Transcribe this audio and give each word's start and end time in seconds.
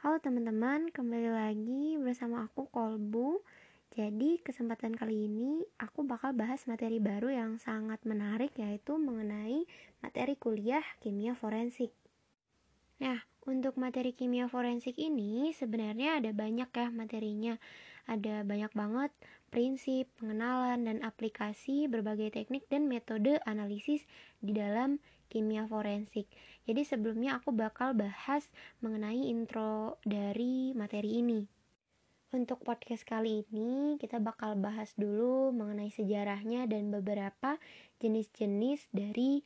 Halo 0.00 0.16
teman-teman, 0.16 0.88
kembali 0.96 1.28
lagi 1.28 2.00
bersama 2.00 2.48
aku 2.48 2.72
Kolbu. 2.72 3.44
Jadi 3.92 4.40
kesempatan 4.40 4.96
kali 4.96 5.28
ini 5.28 5.60
aku 5.76 6.08
bakal 6.08 6.32
bahas 6.32 6.64
materi 6.64 6.96
baru 6.96 7.28
yang 7.28 7.60
sangat 7.60 8.00
menarik 8.08 8.56
yaitu 8.56 8.96
mengenai 8.96 9.68
materi 10.00 10.40
kuliah 10.40 10.80
kimia 11.04 11.36
forensik. 11.36 11.92
Nah, 12.96 13.20
untuk 13.44 13.76
materi 13.76 14.16
kimia 14.16 14.48
forensik 14.48 14.96
ini 14.96 15.52
sebenarnya 15.52 16.16
ada 16.16 16.32
banyak 16.32 16.72
ya 16.72 16.88
materinya. 16.88 17.60
Ada 18.08 18.40
banyak 18.48 18.72
banget 18.72 19.12
prinsip, 19.52 20.08
pengenalan, 20.16 20.80
dan 20.88 21.04
aplikasi 21.04 21.92
berbagai 21.92 22.40
teknik 22.40 22.64
dan 22.72 22.88
metode 22.88 23.36
analisis 23.44 24.08
di 24.40 24.56
dalam 24.56 24.96
kimia 25.30 25.64
forensik. 25.70 26.26
Jadi 26.66 26.82
sebelumnya 26.82 27.38
aku 27.38 27.54
bakal 27.54 27.94
bahas 27.94 28.50
mengenai 28.82 29.30
intro 29.30 29.96
dari 30.02 30.74
materi 30.74 31.22
ini. 31.22 31.46
Untuk 32.30 32.62
podcast 32.62 33.02
kali 33.02 33.42
ini 33.46 33.98
kita 33.98 34.22
bakal 34.22 34.54
bahas 34.58 34.94
dulu 34.94 35.50
mengenai 35.50 35.90
sejarahnya 35.90 36.66
dan 36.70 36.90
beberapa 36.90 37.58
jenis-jenis 38.02 38.86
dari 38.94 39.42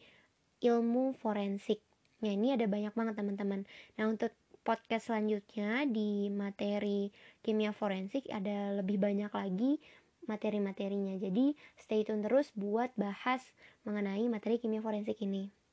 ilmu 0.64 1.16
forensik. 1.16 1.80
Nah 2.20 2.32
ini 2.32 2.56
ada 2.56 2.68
banyak 2.68 2.92
banget 2.92 3.14
teman-teman. 3.20 3.64
Nah 3.96 4.04
untuk 4.08 4.32
podcast 4.64 5.12
selanjutnya 5.12 5.84
di 5.88 6.32
materi 6.32 7.12
kimia 7.44 7.76
forensik 7.76 8.28
ada 8.32 8.76
lebih 8.76 8.96
banyak 8.96 9.32
lagi 9.32 9.80
materi-materinya. 10.24 11.20
Jadi 11.20 11.56
stay 11.76 12.04
tune 12.04 12.24
terus 12.24 12.52
buat 12.56 12.92
bahas 12.96 13.44
mengenai 13.84 14.24
materi 14.28 14.56
kimia 14.56 14.80
forensik 14.80 15.20
ini. 15.20 15.63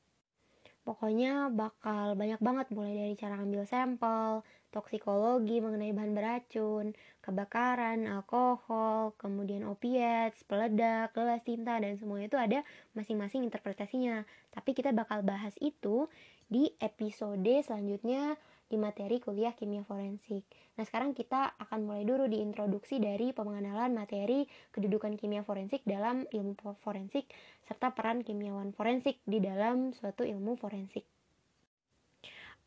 Pokoknya 0.82 1.46
bakal 1.54 2.18
banyak 2.18 2.42
banget 2.42 2.66
mulai 2.74 2.92
dari 2.98 3.14
cara 3.14 3.38
ambil 3.38 3.62
sampel, 3.62 4.42
toksikologi 4.74 5.62
mengenai 5.62 5.94
bahan 5.94 6.10
beracun, 6.10 6.86
kebakaran, 7.22 8.08
alkohol, 8.10 9.14
kemudian 9.14 9.62
opiat, 9.68 10.34
peledak, 10.50 11.14
gelas 11.14 11.38
tinta 11.46 11.78
dan 11.78 11.94
semua 11.94 12.24
itu 12.26 12.34
ada 12.34 12.66
masing-masing 12.98 13.46
interpretasinya. 13.46 14.26
Tapi 14.50 14.74
kita 14.74 14.90
bakal 14.90 15.22
bahas 15.22 15.54
itu 15.62 16.10
di 16.50 16.74
episode 16.82 17.62
selanjutnya 17.62 18.34
di 18.72 18.80
materi 18.80 19.20
kuliah 19.20 19.52
kimia 19.52 19.84
forensik. 19.84 20.48
Nah, 20.80 20.88
sekarang 20.88 21.12
kita 21.12 21.52
akan 21.60 21.84
mulai 21.84 22.08
dulu 22.08 22.24
di 22.24 22.40
introduksi 22.40 22.96
dari 22.96 23.36
pengenalan 23.36 23.92
materi 23.92 24.48
kedudukan 24.72 25.20
kimia 25.20 25.44
forensik 25.44 25.84
dalam 25.84 26.24
ilmu 26.32 26.56
forensik 26.80 27.28
serta 27.68 27.92
peran 27.92 28.24
kimiawan 28.24 28.72
forensik 28.72 29.20
di 29.28 29.44
dalam 29.44 29.92
suatu 29.92 30.24
ilmu 30.24 30.56
forensik. 30.56 31.04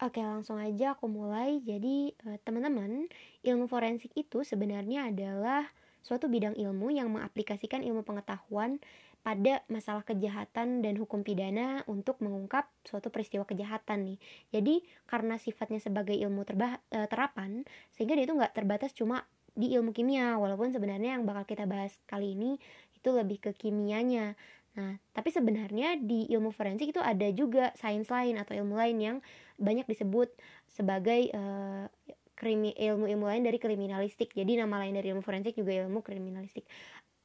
Oke, 0.03 0.19
langsung 0.21 0.61
aja 0.61 0.93
aku 0.93 1.09
mulai. 1.09 1.63
Jadi, 1.63 2.11
eh, 2.13 2.37
teman-teman, 2.45 3.07
ilmu 3.41 3.65
forensik 3.65 4.11
itu 4.13 4.43
sebenarnya 4.45 5.09
adalah 5.09 5.65
suatu 6.05 6.29
bidang 6.29 6.53
ilmu 6.53 6.93
yang 6.93 7.09
mengaplikasikan 7.09 7.81
ilmu 7.81 8.05
pengetahuan 8.05 8.77
pada 9.25 9.65
masalah 9.73 10.05
kejahatan 10.05 10.85
dan 10.85 10.93
hukum 11.01 11.25
pidana 11.25 11.81
untuk 11.89 12.21
mengungkap 12.21 12.69
suatu 12.85 13.09
peristiwa 13.09 13.41
kejahatan 13.41 14.13
nih. 14.13 14.17
Jadi 14.53 14.85
karena 15.09 15.41
sifatnya 15.41 15.81
sebagai 15.81 16.13
ilmu 16.13 16.45
e, 16.45 17.09
terapan, 17.09 17.65
sehingga 17.89 18.13
dia 18.13 18.29
itu 18.29 18.37
nggak 18.37 18.53
terbatas 18.53 18.93
cuma 18.93 19.25
di 19.57 19.73
ilmu 19.73 19.97
kimia, 19.97 20.37
walaupun 20.37 20.69
sebenarnya 20.69 21.17
yang 21.17 21.25
bakal 21.25 21.41
kita 21.49 21.65
bahas 21.65 21.97
kali 22.05 22.37
ini 22.37 22.61
itu 22.93 23.09
lebih 23.09 23.49
ke 23.49 23.51
kimianya. 23.57 24.37
Nah, 24.77 24.99
tapi 25.15 25.33
sebenarnya 25.33 25.97
di 25.97 26.29
ilmu 26.29 26.53
forensik 26.53 26.93
itu 26.93 27.01
ada 27.01 27.25
juga 27.33 27.73
sains 27.79 28.11
lain 28.11 28.37
atau 28.37 28.53
ilmu 28.53 28.77
lain 28.77 28.97
yang 29.01 29.17
banyak 29.55 29.87
disebut 29.87 30.29
sebagai 30.69 31.31
uh, 31.31 31.87
krimi 32.35 32.75
ilmu-ilmu 32.75 33.25
lain 33.25 33.43
dari 33.47 33.57
kriminalistik. 33.57 34.35
Jadi 34.35 34.59
nama 34.59 34.83
lain 34.83 34.93
dari 34.93 35.15
ilmu 35.15 35.23
forensik 35.23 35.55
juga 35.55 35.71
ilmu 35.73 36.03
kriminalistik 36.03 36.67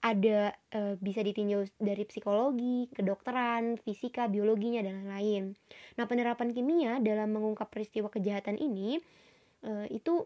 ada 0.00 0.56
e, 0.72 0.96
bisa 0.96 1.20
ditinjau 1.20 1.68
dari 1.76 2.08
psikologi, 2.08 2.88
kedokteran, 2.88 3.76
fisika, 3.84 4.32
biologinya 4.32 4.80
dan 4.80 5.04
lain-lain. 5.04 5.52
Nah, 6.00 6.08
penerapan 6.08 6.56
kimia 6.56 7.04
dalam 7.04 7.36
mengungkap 7.36 7.68
peristiwa 7.68 8.08
kejahatan 8.08 8.56
ini 8.56 8.96
e, 9.60 9.70
itu 9.92 10.24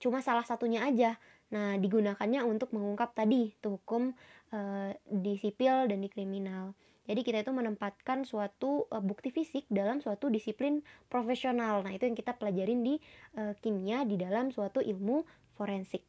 cuma 0.00 0.24
salah 0.24 0.44
satunya 0.48 0.88
aja. 0.88 1.20
Nah, 1.52 1.76
digunakannya 1.76 2.48
untuk 2.48 2.72
mengungkap 2.72 3.12
tadi 3.12 3.52
tuh 3.60 3.76
hukum 3.76 4.16
e, 4.48 4.58
di 5.04 5.36
sipil 5.36 5.92
dan 5.92 6.00
di 6.00 6.08
kriminal. 6.08 6.72
Jadi 7.02 7.20
kita 7.26 7.42
itu 7.42 7.50
menempatkan 7.50 8.22
suatu 8.22 8.86
e, 8.86 8.96
bukti 9.02 9.34
fisik 9.34 9.66
dalam 9.66 9.98
suatu 9.98 10.30
disiplin 10.30 10.86
profesional. 11.10 11.82
Nah, 11.82 11.92
itu 11.94 12.06
yang 12.06 12.14
kita 12.14 12.38
pelajarin 12.38 12.86
di 12.86 12.94
e, 13.34 13.58
kimia 13.58 14.06
di 14.06 14.14
dalam 14.14 14.54
suatu 14.54 14.78
ilmu 14.78 15.26
forensik. 15.58 16.06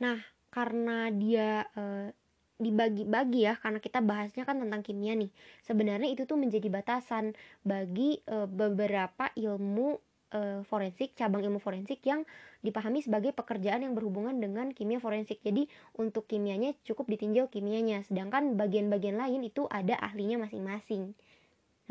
Nah, 0.00 0.16
karena 0.48 1.12
dia 1.12 1.68
e, 1.76 2.12
dibagi-bagi 2.56 3.44
ya 3.44 3.54
karena 3.60 3.84
kita 3.84 4.00
bahasnya 4.00 4.48
kan 4.48 4.56
tentang 4.56 4.80
kimia 4.80 5.12
nih 5.12 5.28
sebenarnya 5.60 6.08
itu 6.08 6.24
tuh 6.24 6.40
menjadi 6.40 6.72
batasan 6.72 7.36
bagi 7.60 8.16
e, 8.24 8.48
beberapa 8.48 9.28
ilmu 9.36 10.00
e, 10.32 10.62
forensik 10.66 11.14
cabang 11.14 11.44
ilmu 11.44 11.62
forensik 11.62 12.02
yang 12.02 12.26
dipahami 12.64 13.02
sebagai 13.02 13.30
pekerjaan 13.36 13.84
yang 13.86 13.94
berhubungan 13.94 14.36
dengan 14.38 14.72
kimia 14.74 14.98
forensik. 14.98 15.38
Jadi 15.42 15.70
untuk 15.98 16.26
kimianya 16.26 16.74
cukup 16.82 17.06
ditinjau 17.10 17.50
kimianya. 17.52 18.02
Sedangkan 18.06 18.58
bagian-bagian 18.58 19.18
lain 19.20 19.46
itu 19.46 19.68
ada 19.70 19.94
ahlinya 20.00 20.40
masing-masing. 20.42 21.14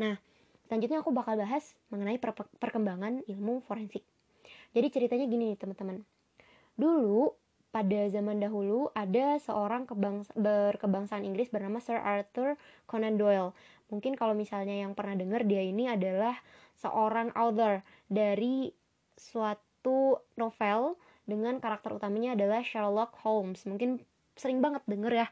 Nah 0.02 0.20
selanjutnya 0.66 1.00
aku 1.00 1.14
bakal 1.14 1.38
bahas 1.38 1.76
mengenai 1.94 2.18
per 2.18 2.34
perkembangan 2.34 3.22
ilmu 3.30 3.62
forensik. 3.64 4.02
Jadi 4.76 4.86
ceritanya 4.92 5.24
gini 5.24 5.54
nih 5.54 5.58
teman-teman. 5.58 6.04
Dulu 6.76 7.45
pada 7.76 8.08
zaman 8.08 8.40
dahulu 8.40 8.88
ada 8.96 9.36
seorang 9.36 9.84
kebangsa, 9.84 10.32
berkebangsaan 10.32 11.28
Inggris 11.28 11.52
bernama 11.52 11.76
Sir 11.76 12.00
Arthur 12.00 12.56
Conan 12.88 13.20
Doyle. 13.20 13.52
Mungkin 13.92 14.16
kalau 14.16 14.32
misalnya 14.32 14.80
yang 14.80 14.96
pernah 14.96 15.12
dengar 15.12 15.44
dia 15.44 15.60
ini 15.60 15.84
adalah 15.84 16.40
seorang 16.80 17.36
author 17.36 17.84
dari 18.08 18.72
suatu 19.12 20.24
novel 20.40 20.96
dengan 21.28 21.60
karakter 21.60 21.92
utamanya 21.92 22.32
adalah 22.32 22.64
Sherlock 22.64 23.12
Holmes. 23.20 23.68
Mungkin 23.68 24.00
sering 24.32 24.64
banget 24.64 24.80
denger 24.88 25.12
ya 25.12 25.28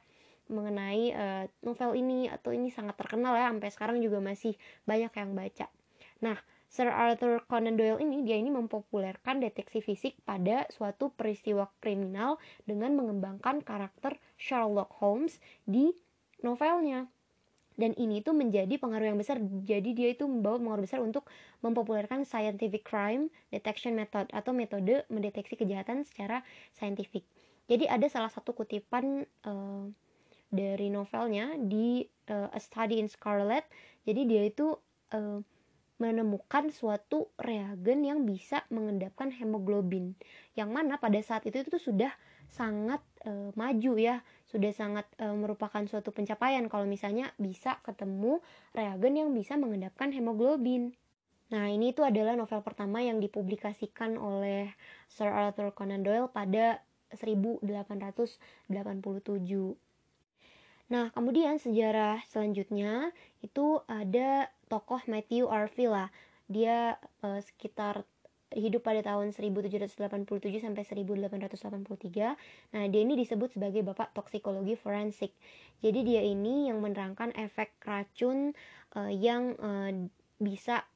mengenai 0.52 1.16
uh, 1.16 1.44
novel 1.64 1.96
ini 1.96 2.28
atau 2.28 2.52
ini 2.52 2.68
sangat 2.68 3.00
terkenal 3.00 3.40
ya 3.40 3.48
sampai 3.48 3.72
sekarang 3.72 4.04
juga 4.04 4.20
masih 4.20 4.52
banyak 4.84 5.16
yang 5.16 5.32
baca. 5.32 5.72
Nah, 6.20 6.36
Sir 6.66 6.90
Arthur 6.90 7.44
Conan 7.46 7.78
Doyle 7.78 8.02
ini 8.02 8.26
dia 8.26 8.34
ini 8.34 8.50
mempopulerkan 8.50 9.38
deteksi 9.38 9.78
fisik 9.78 10.18
pada 10.26 10.66
suatu 10.74 11.14
peristiwa 11.14 11.70
kriminal 11.78 12.42
dengan 12.66 12.98
mengembangkan 12.98 13.62
karakter 13.62 14.18
Sherlock 14.34 14.90
Holmes 14.98 15.38
di 15.62 15.94
novelnya. 16.42 17.06
Dan 17.74 17.90
ini 17.98 18.22
tuh 18.22 18.38
menjadi 18.38 18.78
pengaruh 18.78 19.14
yang 19.14 19.18
besar. 19.18 19.42
Jadi 19.42 19.98
dia 19.98 20.14
itu 20.14 20.30
membawa 20.30 20.62
pengaruh 20.62 20.84
besar 20.86 21.00
untuk 21.02 21.26
mempopulerkan 21.58 22.22
scientific 22.22 22.86
crime 22.86 23.34
detection 23.50 23.98
method 23.98 24.30
atau 24.30 24.54
metode 24.54 25.02
mendeteksi 25.10 25.58
kejahatan 25.58 26.06
secara 26.06 26.46
saintifik. 26.70 27.26
Jadi 27.66 27.90
ada 27.90 28.06
salah 28.06 28.30
satu 28.30 28.54
kutipan 28.54 29.26
uh, 29.42 29.90
dari 30.54 30.86
novelnya 30.86 31.58
di 31.58 32.06
uh, 32.30 32.46
A 32.54 32.60
Study 32.62 33.02
in 33.02 33.10
Scarlet. 33.10 33.66
Jadi 34.06 34.22
dia 34.28 34.42
itu 34.46 34.78
uh, 35.10 35.42
menemukan 36.02 36.74
suatu 36.74 37.30
reagen 37.38 38.02
yang 38.02 38.26
bisa 38.26 38.66
mengendapkan 38.68 39.30
hemoglobin. 39.30 40.18
Yang 40.58 40.70
mana 40.74 40.98
pada 40.98 41.20
saat 41.22 41.46
itu 41.46 41.62
itu 41.62 41.78
sudah 41.78 42.10
sangat 42.50 42.98
e, 43.22 43.54
maju 43.54 43.92
ya. 43.98 44.26
Sudah 44.50 44.74
sangat 44.74 45.06
e, 45.18 45.26
merupakan 45.30 45.82
suatu 45.86 46.10
pencapaian 46.10 46.66
kalau 46.66 46.86
misalnya 46.86 47.30
bisa 47.38 47.78
ketemu 47.86 48.42
reagen 48.74 49.14
yang 49.14 49.30
bisa 49.30 49.54
mengendapkan 49.54 50.10
hemoglobin. 50.10 50.98
Nah 51.54 51.70
ini 51.70 51.94
itu 51.94 52.02
adalah 52.02 52.34
novel 52.34 52.64
pertama 52.66 52.98
yang 52.98 53.22
dipublikasikan 53.22 54.18
oleh 54.18 54.74
Sir 55.06 55.30
Arthur 55.30 55.70
Conan 55.70 56.02
Doyle 56.02 56.26
pada 56.26 56.82
1887 57.14 57.62
Nah, 60.92 61.08
kemudian 61.16 61.56
sejarah 61.56 62.20
selanjutnya 62.28 63.08
itu 63.40 63.80
ada 63.88 64.52
tokoh 64.68 65.00
Matthew 65.08 65.48
Arvilla. 65.48 66.12
Dia 66.44 67.00
uh, 67.24 67.40
sekitar 67.40 68.04
hidup 68.54 68.86
pada 68.86 69.02
tahun 69.02 69.34
1787 69.34 69.98
sampai 70.62 70.84
1883. 70.86 72.36
Nah, 72.76 72.84
dia 72.86 73.00
ini 73.02 73.18
disebut 73.18 73.56
sebagai 73.56 73.82
bapak 73.82 74.14
toksikologi 74.14 74.78
forensik. 74.78 75.34
Jadi 75.82 76.00
dia 76.06 76.22
ini 76.22 76.70
yang 76.70 76.78
menerangkan 76.84 77.34
efek 77.34 77.74
racun 77.82 78.54
uh, 78.94 79.10
yang 79.10 79.58
uh, 79.58 79.90
bisa 80.38 80.86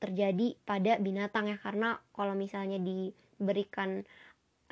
terjadi 0.00 0.56
pada 0.64 0.96
binatang 0.96 1.52
ya 1.52 1.60
karena 1.60 2.00
kalau 2.16 2.32
misalnya 2.32 2.80
diberikan 2.80 4.00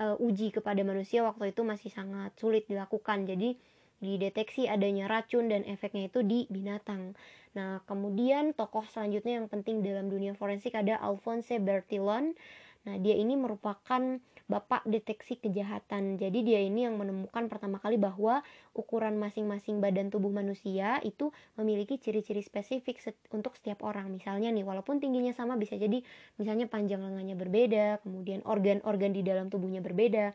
uh, 0.00 0.16
uji 0.16 0.54
kepada 0.54 0.80
manusia 0.80 1.20
waktu 1.20 1.52
itu 1.52 1.60
masih 1.66 1.92
sangat 1.92 2.32
sulit 2.40 2.64
dilakukan. 2.64 3.28
Jadi 3.28 3.60
dideteksi 3.98 4.70
adanya 4.70 5.10
racun 5.10 5.50
dan 5.50 5.66
efeknya 5.66 6.06
itu 6.06 6.22
di 6.22 6.46
binatang. 6.50 7.18
Nah, 7.58 7.82
kemudian 7.90 8.54
tokoh 8.54 8.86
selanjutnya 8.86 9.42
yang 9.42 9.50
penting 9.50 9.82
dalam 9.82 10.06
dunia 10.06 10.36
forensik 10.38 10.78
ada 10.78 10.98
Alphonse 11.02 11.58
Bertillon. 11.58 12.38
Nah, 12.86 12.96
dia 12.96 13.18
ini 13.18 13.34
merupakan 13.34 14.00
bapak 14.48 14.88
deteksi 14.88 15.36
kejahatan. 15.36 16.16
Jadi 16.16 16.40
dia 16.40 16.60
ini 16.64 16.88
yang 16.88 16.96
menemukan 16.96 17.52
pertama 17.52 17.76
kali 17.76 18.00
bahwa 18.00 18.40
ukuran 18.72 19.20
masing-masing 19.20 19.82
badan 19.82 20.08
tubuh 20.08 20.32
manusia 20.32 20.96
itu 21.04 21.28
memiliki 21.60 22.00
ciri-ciri 22.00 22.40
spesifik 22.40 22.96
untuk 23.28 23.52
setiap 23.60 23.84
orang. 23.84 24.08
Misalnya 24.08 24.48
nih, 24.48 24.64
walaupun 24.64 25.04
tingginya 25.04 25.36
sama 25.36 25.60
bisa 25.60 25.76
jadi 25.76 26.00
misalnya 26.40 26.64
panjang 26.64 27.04
lengannya 27.04 27.36
berbeda, 27.36 28.00
kemudian 28.00 28.40
organ-organ 28.48 29.12
di 29.12 29.20
dalam 29.20 29.52
tubuhnya 29.52 29.84
berbeda. 29.84 30.32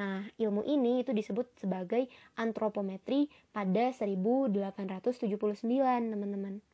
Nah, 0.00 0.24
ilmu 0.40 0.64
ini 0.64 1.04
itu 1.04 1.12
disebut 1.12 1.52
sebagai 1.60 2.08
antropometri 2.40 3.28
pada 3.52 3.92
1879, 3.92 5.36
teman-teman. 6.08 6.64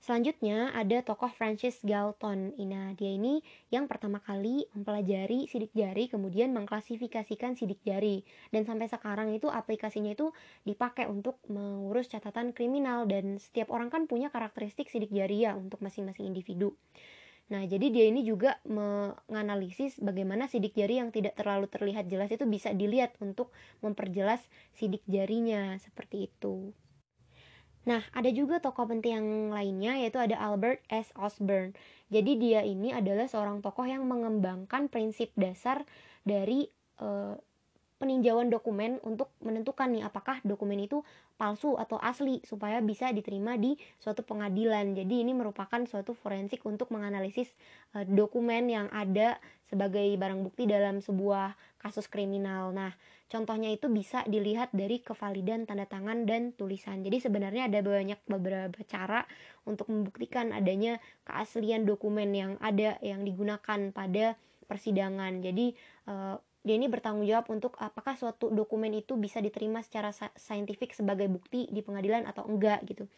Selanjutnya 0.00 0.72
ada 0.72 1.04
tokoh 1.04 1.28
Francis 1.28 1.76
Galton. 1.84 2.56
Nah, 2.56 2.96
dia 2.96 3.12
ini 3.12 3.44
yang 3.68 3.84
pertama 3.84 4.16
kali 4.16 4.64
mempelajari 4.72 5.44
sidik 5.44 5.76
jari 5.76 6.08
kemudian 6.08 6.56
mengklasifikasikan 6.56 7.52
sidik 7.52 7.84
jari. 7.84 8.24
Dan 8.48 8.64
sampai 8.64 8.88
sekarang 8.88 9.36
itu 9.36 9.52
aplikasinya 9.52 10.16
itu 10.16 10.32
dipakai 10.64 11.04
untuk 11.04 11.36
mengurus 11.52 12.08
catatan 12.08 12.56
kriminal 12.56 13.04
dan 13.04 13.36
setiap 13.36 13.68
orang 13.68 13.92
kan 13.92 14.08
punya 14.08 14.32
karakteristik 14.32 14.88
sidik 14.88 15.12
jari 15.12 15.44
ya 15.44 15.52
untuk 15.52 15.84
masing-masing 15.84 16.24
individu. 16.24 16.72
Nah, 17.50 17.66
jadi 17.66 17.90
dia 17.90 18.06
ini 18.06 18.22
juga 18.22 18.62
menganalisis 18.62 19.98
bagaimana 19.98 20.46
sidik 20.46 20.78
jari 20.78 21.02
yang 21.02 21.10
tidak 21.10 21.34
terlalu 21.34 21.66
terlihat 21.66 22.06
jelas 22.06 22.30
itu 22.30 22.46
bisa 22.46 22.70
dilihat 22.70 23.18
untuk 23.18 23.50
memperjelas 23.82 24.38
sidik 24.70 25.02
jarinya 25.10 25.74
seperti 25.82 26.30
itu. 26.30 26.70
Nah, 27.90 28.06
ada 28.14 28.30
juga 28.30 28.62
tokoh 28.62 28.86
penting 28.86 29.12
yang 29.18 29.28
lainnya 29.50 29.98
yaitu 29.98 30.22
ada 30.22 30.38
Albert 30.38 30.86
S. 30.86 31.10
Osborne. 31.18 31.74
Jadi 32.06 32.38
dia 32.38 32.62
ini 32.62 32.94
adalah 32.94 33.26
seorang 33.26 33.64
tokoh 33.64 33.88
yang 33.88 34.06
mengembangkan 34.06 34.86
prinsip 34.86 35.34
dasar 35.34 35.82
dari 36.22 36.70
uh, 37.02 37.34
peninjauan 38.00 38.48
dokumen 38.48 38.96
untuk 39.04 39.28
menentukan 39.44 39.92
nih 39.92 40.08
apakah 40.08 40.40
dokumen 40.40 40.80
itu 40.80 41.04
palsu 41.36 41.76
atau 41.76 42.00
asli 42.00 42.40
supaya 42.48 42.80
bisa 42.80 43.12
diterima 43.12 43.60
di 43.60 43.76
suatu 44.00 44.24
pengadilan. 44.24 44.96
Jadi 44.96 45.20
ini 45.20 45.36
merupakan 45.36 45.84
suatu 45.84 46.16
forensik 46.16 46.64
untuk 46.64 46.88
menganalisis 46.88 47.52
uh, 47.92 48.08
dokumen 48.08 48.72
yang 48.72 48.88
ada 48.88 49.36
sebagai 49.68 50.16
barang 50.16 50.40
bukti 50.40 50.64
dalam 50.64 51.04
sebuah 51.04 51.54
kasus 51.76 52.08
kriminal. 52.08 52.72
Nah, 52.72 52.96
contohnya 53.28 53.68
itu 53.68 53.86
bisa 53.92 54.24
dilihat 54.24 54.72
dari 54.72 55.04
kevalidan 55.04 55.68
tanda 55.68 55.84
tangan 55.84 56.24
dan 56.24 56.56
tulisan. 56.56 57.04
Jadi 57.04 57.20
sebenarnya 57.20 57.68
ada 57.68 57.84
banyak 57.84 58.18
beberapa 58.26 58.80
cara 58.88 59.28
untuk 59.68 59.92
membuktikan 59.92 60.56
adanya 60.56 60.96
keaslian 61.28 61.84
dokumen 61.84 62.32
yang 62.32 62.52
ada 62.64 62.96
yang 63.04 63.22
digunakan 63.22 63.92
pada 63.92 64.40
persidangan. 64.66 65.44
Jadi 65.44 65.76
uh, 66.10 66.40
dia 66.60 66.76
ini 66.76 66.92
bertanggung 66.92 67.24
jawab 67.24 67.48
untuk 67.48 67.72
apakah 67.80 68.12
suatu 68.20 68.52
dokumen 68.52 68.92
itu 68.92 69.16
bisa 69.16 69.40
diterima 69.40 69.80
secara 69.80 70.12
saintifik 70.36 70.92
sebagai 70.92 71.24
bukti 71.32 71.64
di 71.72 71.80
pengadilan 71.80 72.28
atau 72.28 72.44
enggak 72.44 72.84
gitu. 72.84 73.08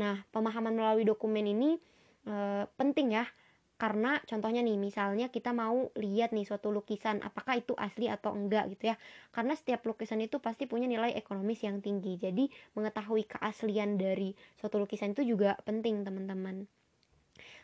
Nah, 0.00 0.24
pemahaman 0.32 0.72
melalui 0.72 1.04
dokumen 1.04 1.44
ini 1.44 1.76
e, 2.24 2.64
penting 2.80 3.12
ya 3.12 3.28
karena 3.76 4.16
contohnya 4.24 4.64
nih 4.64 4.80
misalnya 4.80 5.28
kita 5.28 5.52
mau 5.52 5.92
lihat 6.00 6.32
nih 6.32 6.48
suatu 6.48 6.72
lukisan 6.72 7.20
apakah 7.20 7.60
itu 7.60 7.76
asli 7.76 8.08
atau 8.08 8.32
enggak 8.32 8.72
gitu 8.72 8.88
ya. 8.88 8.96
Karena 9.28 9.52
setiap 9.52 9.84
lukisan 9.84 10.24
itu 10.24 10.40
pasti 10.40 10.64
punya 10.64 10.88
nilai 10.88 11.12
ekonomis 11.12 11.60
yang 11.60 11.84
tinggi 11.84 12.16
jadi 12.16 12.48
mengetahui 12.72 13.28
keaslian 13.28 14.00
dari 14.00 14.32
suatu 14.56 14.80
lukisan 14.80 15.12
itu 15.12 15.36
juga 15.36 15.60
penting 15.68 16.00
teman-teman. 16.08 16.64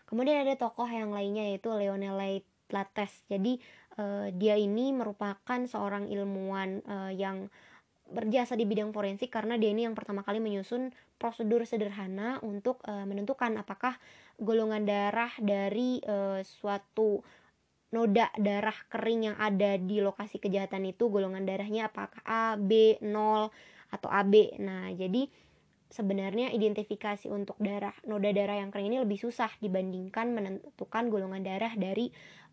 Kemudian 0.05 0.44
ada 0.44 0.61
tokoh 0.61 0.84
yang 0.84 1.08
lainnya 1.08 1.49
yaitu 1.49 1.73
Leonel 1.73 2.20
Lattes 2.73 3.25
jadi 3.29 3.61
uh, 4.01 4.29
dia 4.35 4.57
ini 4.57 4.91
merupakan 4.91 5.61
seorang 5.69 6.09
ilmuwan 6.09 6.83
uh, 6.89 7.13
yang 7.13 7.53
berjasa 8.13 8.59
di 8.59 8.69
bidang 8.69 8.93
forensik 8.93 9.33
karena 9.33 9.57
dia 9.57 9.73
ini 9.73 9.89
yang 9.89 9.97
pertama 9.97 10.21
kali 10.21 10.37
menyusun 10.43 10.93
prosedur 11.17 11.65
sederhana 11.65 12.43
untuk 12.45 12.85
uh, 12.85 13.09
menentukan 13.09 13.57
apakah 13.57 13.97
golongan 14.37 14.85
darah 14.85 15.33
dari 15.41 16.03
uh, 16.05 16.45
suatu 16.45 17.25
noda 17.93 18.33
darah 18.41 18.77
kering 18.89 19.33
yang 19.33 19.37
ada 19.37 19.77
di 19.77 20.01
lokasi 20.01 20.41
kejahatan 20.41 20.89
itu 20.89 21.13
golongan 21.13 21.45
darahnya 21.45 21.93
apakah 21.93 22.25
A, 22.25 22.57
B, 22.57 22.97
0 23.05 23.53
atau 23.93 24.09
AB. 24.09 24.57
Nah, 24.65 24.89
jadi 24.97 25.29
sebenarnya 25.93 26.57
identifikasi 26.57 27.29
untuk 27.29 27.61
darah 27.61 27.93
noda 28.09 28.33
darah 28.33 28.65
yang 28.65 28.73
kering 28.73 28.89
ini 28.89 28.99
lebih 29.05 29.21
susah 29.21 29.53
dibandingkan 29.61 30.33
menentukan 30.33 31.13
golongan 31.13 31.45
darah 31.45 31.77
dari 31.77 32.09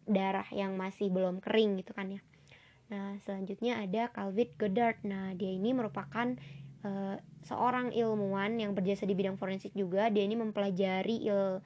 darah 0.09 0.45
yang 0.49 0.73
masih 0.73 1.13
belum 1.13 1.39
kering 1.39 1.79
gitu 1.85 1.93
kan 1.93 2.09
ya. 2.09 2.21
Nah, 2.89 3.21
selanjutnya 3.21 3.77
ada 3.77 4.09
Calvin 4.09 4.49
Goddard. 4.57 4.97
Nah, 5.05 5.37
dia 5.37 5.53
ini 5.53 5.77
merupakan 5.77 6.33
uh, 6.81 7.15
seorang 7.45 7.93
ilmuwan 7.93 8.57
yang 8.57 8.73
berjasa 8.73 9.05
di 9.05 9.13
bidang 9.13 9.37
forensik 9.37 9.71
juga. 9.77 10.09
Dia 10.09 10.25
ini 10.25 10.33
mempelajari 10.33 11.21
il, 11.21 11.61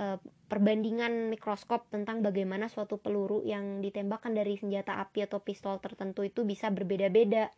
uh, 0.00 0.18
perbandingan 0.48 1.28
mikroskop 1.28 1.92
tentang 1.92 2.24
bagaimana 2.24 2.72
suatu 2.72 2.96
peluru 2.96 3.44
yang 3.44 3.84
ditembakkan 3.84 4.32
dari 4.32 4.56
senjata 4.56 4.96
api 5.00 5.28
atau 5.28 5.44
pistol 5.44 5.76
tertentu 5.76 6.24
itu 6.24 6.48
bisa 6.48 6.72
berbeda-beda. 6.72 7.52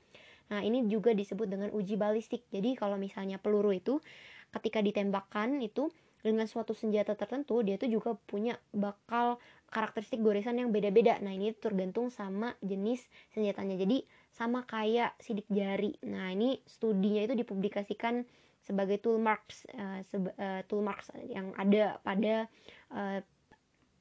Nah, 0.51 0.61
ini 0.61 0.85
juga 0.91 1.15
disebut 1.15 1.47
dengan 1.47 1.71
uji 1.71 1.95
balistik. 1.95 2.51
Jadi, 2.51 2.75
kalau 2.75 2.99
misalnya 2.99 3.39
peluru 3.39 3.71
itu 3.71 4.03
ketika 4.51 4.83
ditembakkan 4.83 5.63
itu 5.63 5.91
dengan 6.25 6.49
suatu 6.49 6.73
senjata 6.73 7.13
tertentu 7.13 7.61
dia 7.61 7.77
tuh 7.77 7.93
juga 7.93 8.17
punya 8.25 8.57
bakal 8.73 9.37
karakteristik 9.69 10.25
goresan 10.25 10.57
yang 10.57 10.73
beda-beda. 10.73 11.21
Nah 11.21 11.37
ini 11.37 11.53
tergantung 11.53 12.09
sama 12.09 12.57
jenis 12.65 13.05
senjatanya. 13.37 13.77
Jadi 13.77 14.09
sama 14.33 14.65
kayak 14.65 15.13
sidik 15.21 15.45
jari. 15.53 16.01
Nah 16.09 16.33
ini 16.33 16.57
studinya 16.65 17.21
itu 17.29 17.37
dipublikasikan 17.37 18.25
sebagai 18.65 18.97
tool 18.97 19.21
marks 19.21 19.69
uh, 19.77 20.01
seba, 20.09 20.33
uh, 20.41 20.65
tool 20.65 20.81
marks 20.81 21.13
yang 21.29 21.53
ada 21.61 22.01
pada 22.01 22.49
uh, 22.97 23.21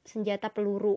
senjata 0.08 0.48
peluru. 0.48 0.96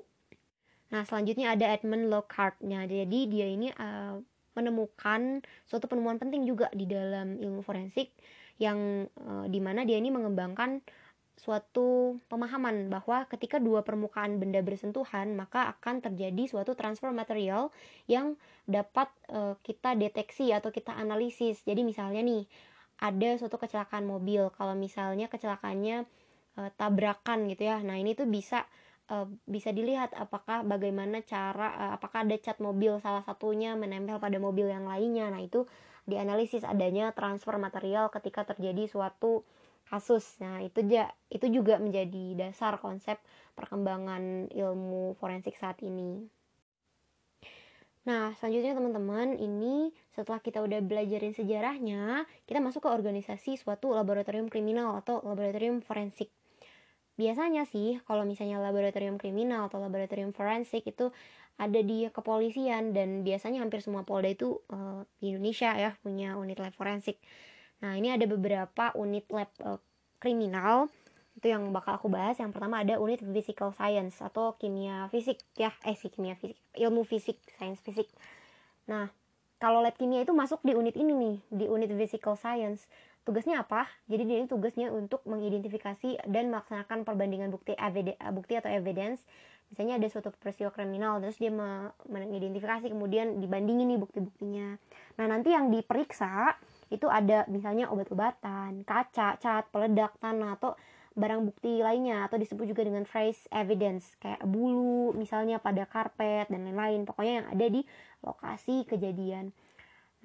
Nah 0.95 1.03
selanjutnya 1.03 1.51
ada 1.51 1.75
Edmund 1.75 2.07
Lockhart. 2.07 2.63
Nah 2.63 2.87
jadi 2.87 3.19
dia 3.27 3.47
ini 3.51 3.67
uh, 3.75 4.23
menemukan 4.55 5.43
suatu 5.67 5.85
penemuan 5.85 6.17
penting 6.17 6.47
juga 6.47 6.71
di 6.71 6.87
dalam 6.87 7.37
ilmu 7.37 7.61
forensik 7.61 8.09
yang 8.57 9.05
uh, 9.21 9.45
di 9.45 9.61
mana 9.61 9.85
dia 9.85 10.01
ini 10.01 10.09
mengembangkan 10.09 10.81
suatu 11.37 12.17
pemahaman 12.33 12.89
bahwa 12.89 13.29
ketika 13.29 13.61
dua 13.61 13.85
permukaan 13.85 14.41
benda 14.41 14.57
bersentuhan 14.65 15.37
maka 15.37 15.69
akan 15.77 16.01
terjadi 16.01 16.49
suatu 16.49 16.73
transfer 16.73 17.13
material 17.13 17.69
yang 18.09 18.33
dapat 18.65 19.05
e, 19.29 19.53
kita 19.61 19.93
deteksi 19.93 20.49
atau 20.49 20.73
kita 20.73 20.97
analisis. 20.97 21.61
Jadi 21.61 21.85
misalnya 21.85 22.25
nih 22.25 22.49
ada 22.97 23.37
suatu 23.37 23.61
kecelakaan 23.61 24.09
mobil, 24.09 24.49
kalau 24.57 24.73
misalnya 24.73 25.29
kecelakaannya 25.29 26.09
e, 26.57 26.61
tabrakan 26.73 27.45
gitu 27.53 27.69
ya. 27.69 27.85
Nah, 27.85 28.01
ini 28.01 28.17
tuh 28.17 28.25
bisa 28.25 28.65
e, 29.05 29.29
bisa 29.45 29.69
dilihat 29.69 30.17
apakah 30.17 30.65
bagaimana 30.65 31.21
cara 31.21 31.69
e, 31.77 31.83
apakah 32.01 32.25
ada 32.25 32.33
cat 32.41 32.57
mobil 32.57 32.97
salah 32.97 33.21
satunya 33.21 33.77
menempel 33.77 34.17
pada 34.17 34.41
mobil 34.41 34.73
yang 34.73 34.89
lainnya. 34.89 35.29
Nah, 35.29 35.45
itu 35.45 35.69
dianalisis 36.09 36.65
adanya 36.65 37.13
transfer 37.13 37.61
material 37.61 38.09
ketika 38.09 38.41
terjadi 38.41 38.89
suatu 38.89 39.45
kasus. 39.87 40.37
Nah, 40.43 40.61
itu 40.63 40.83
ja, 40.85 41.09
itu 41.31 41.47
juga 41.49 41.79
menjadi 41.79 42.35
dasar 42.37 42.77
konsep 42.79 43.17
perkembangan 43.57 44.51
ilmu 44.51 45.15
forensik 45.17 45.55
saat 45.57 45.79
ini. 45.81 46.27
Nah, 48.07 48.31
selanjutnya 48.39 48.71
teman-teman, 48.71 49.35
ini 49.35 49.91
setelah 50.15 50.39
kita 50.39 50.63
udah 50.63 50.79
belajarin 50.79 51.35
sejarahnya, 51.35 52.23
kita 52.47 52.63
masuk 52.63 52.87
ke 52.87 52.89
organisasi 52.91 53.59
suatu 53.59 53.91
laboratorium 53.91 54.47
kriminal 54.47 54.95
atau 55.03 55.19
laboratorium 55.27 55.83
forensik. 55.83 56.31
Biasanya 57.19 57.67
sih, 57.67 57.99
kalau 58.07 58.23
misalnya 58.23 58.63
laboratorium 58.63 59.19
kriminal 59.19 59.67
atau 59.67 59.83
laboratorium 59.83 60.31
forensik 60.31 60.87
itu 60.87 61.11
ada 61.57 61.81
di 61.81 62.05
kepolisian 62.07 62.93
dan 62.93 63.25
biasanya 63.25 63.65
hampir 63.65 63.81
semua 63.81 64.05
polda 64.05 64.29
itu 64.29 64.61
uh, 64.69 65.01
di 65.17 65.33
Indonesia 65.33 65.73
ya 65.73 65.91
punya 65.99 66.37
unit 66.37 66.61
lab 66.61 66.71
forensik. 66.77 67.17
Nah, 67.83 67.93
ini 67.93 68.09
ada 68.09 68.25
beberapa 68.25 68.89
unit 68.97 69.29
lab 69.29 69.49
uh, 69.61 69.77
kriminal 70.17 70.89
itu 71.37 71.53
yang 71.53 71.69
bakal 71.69 72.01
aku 72.01 72.09
bahas. 72.09 72.41
Yang 72.41 72.57
pertama 72.57 72.81
ada 72.81 72.97
unit 72.97 73.21
physical 73.21 73.69
science 73.69 74.17
atau 74.19 74.57
kimia 74.57 75.05
fisik 75.13 75.37
ya, 75.53 75.69
eh 75.85 75.93
sih 75.93 76.09
kimia 76.09 76.33
fisik, 76.33 76.57
ilmu 76.73 77.05
fisik, 77.05 77.37
sains 77.61 77.77
fisik. 77.85 78.09
Nah, 78.89 79.13
kalau 79.61 79.85
lab 79.85 79.93
kimia 79.93 80.25
itu 80.25 80.33
masuk 80.33 80.61
di 80.65 80.73
unit 80.73 80.97
ini 80.97 81.13
nih, 81.13 81.37
di 81.53 81.65
unit 81.69 81.93
physical 81.93 82.33
science. 82.33 82.89
Tugasnya 83.21 83.61
apa? 83.61 83.85
Jadi 84.07 84.23
dia 84.23 84.37
ini 84.39 84.47
tugasnya 84.47 84.87
untuk 84.89 85.19
mengidentifikasi 85.27 86.31
dan 86.31 86.47
melaksanakan 86.47 87.03
perbandingan 87.03 87.51
bukti 87.51 87.75
bukti 88.33 88.53
atau 88.55 88.71
evidence. 88.71 89.21
Misalnya 89.67 89.99
ada 89.99 90.07
suatu 90.07 90.31
peristiwa 90.31 90.71
kriminal, 90.71 91.19
terus 91.19 91.35
dia 91.35 91.51
mengidentifikasi 92.07 92.87
kemudian 92.87 93.43
dibandingin 93.43 93.91
nih 93.91 93.99
bukti-buktinya. 93.99 94.79
Nah, 95.19 95.25
nanti 95.27 95.51
yang 95.51 95.67
diperiksa 95.67 96.55
itu 96.87 97.07
ada 97.09 97.43
misalnya 97.51 97.91
obat-obatan, 97.91 98.83
kaca, 98.87 99.35
cat, 99.37 99.63
peledak, 99.69 100.15
tanah 100.19 100.55
atau 100.59 100.75
barang 101.17 101.49
bukti 101.49 101.81
lainnya 101.81 102.29
atau 102.29 102.37
disebut 102.37 102.69
juga 102.69 102.85
dengan 102.85 103.01
trace 103.01 103.49
evidence 103.49 104.13
kayak 104.21 104.45
bulu 104.45 105.17
misalnya 105.17 105.57
pada 105.57 105.89
karpet 105.89 106.45
dan 106.45 106.61
lain-lain 106.61 107.09
pokoknya 107.09 107.33
yang 107.41 107.47
ada 107.49 107.65
di 107.73 107.81
lokasi 108.21 108.85
kejadian 108.85 109.49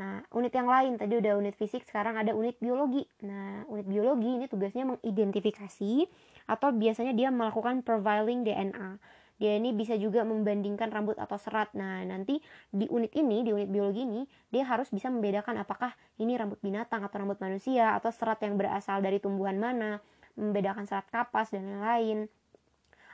Nah, 0.00 0.25
unit 0.33 0.50
yang 0.57 0.66
lain 0.66 0.97
tadi 0.97 1.21
udah 1.21 1.37
unit 1.37 1.54
fisik, 1.54 1.85
sekarang 1.85 2.16
ada 2.16 2.33
unit 2.33 2.57
biologi. 2.59 3.04
Nah, 3.28 3.69
unit 3.69 3.85
biologi 3.85 4.40
ini 4.40 4.47
tugasnya 4.49 4.88
mengidentifikasi 4.88 6.09
atau 6.49 6.69
biasanya 6.73 7.12
dia 7.12 7.28
melakukan 7.28 7.85
profiling 7.85 8.42
DNA. 8.42 8.97
Dia 9.42 9.58
ini 9.58 9.75
bisa 9.75 9.99
juga 9.99 10.22
membandingkan 10.22 10.87
rambut 10.94 11.18
atau 11.18 11.34
serat. 11.34 11.75
Nah, 11.75 12.06
nanti 12.06 12.38
di 12.70 12.87
unit 12.87 13.11
ini, 13.18 13.42
di 13.42 13.50
unit 13.50 13.66
biologi 13.66 14.06
ini, 14.06 14.22
dia 14.54 14.62
harus 14.62 14.87
bisa 14.94 15.11
membedakan 15.11 15.58
apakah 15.58 15.90
ini 16.22 16.38
rambut 16.38 16.62
binatang 16.62 17.02
atau 17.02 17.26
rambut 17.26 17.42
manusia 17.42 17.99
atau 17.99 18.14
serat 18.14 18.38
yang 18.46 18.54
berasal 18.54 19.02
dari 19.02 19.18
tumbuhan 19.18 19.58
mana, 19.58 19.99
membedakan 20.38 20.87
serat 20.87 21.11
kapas 21.11 21.50
dan 21.50 21.66
lain-lain 21.66 22.30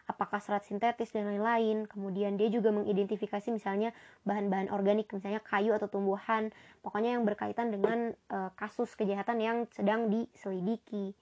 apakah 0.08 0.40
serat 0.40 0.64
sintetis 0.64 1.12
dan 1.12 1.28
lain-lain. 1.28 1.85
Kemudian 1.85 2.40
dia 2.40 2.49
juga 2.49 2.73
mengidentifikasi 2.73 3.52
misalnya 3.52 3.92
bahan-bahan 4.25 4.73
organik, 4.73 5.12
misalnya 5.12 5.44
kayu 5.44 5.76
atau 5.76 5.87
tumbuhan, 5.87 6.49
pokoknya 6.80 7.20
yang 7.20 7.28
berkaitan 7.28 7.68
dengan 7.68 8.16
e, 8.32 8.38
kasus 8.56 8.97
kejahatan 8.97 9.38
yang 9.38 9.56
sedang 9.76 10.08
diselidiki. 10.08 11.12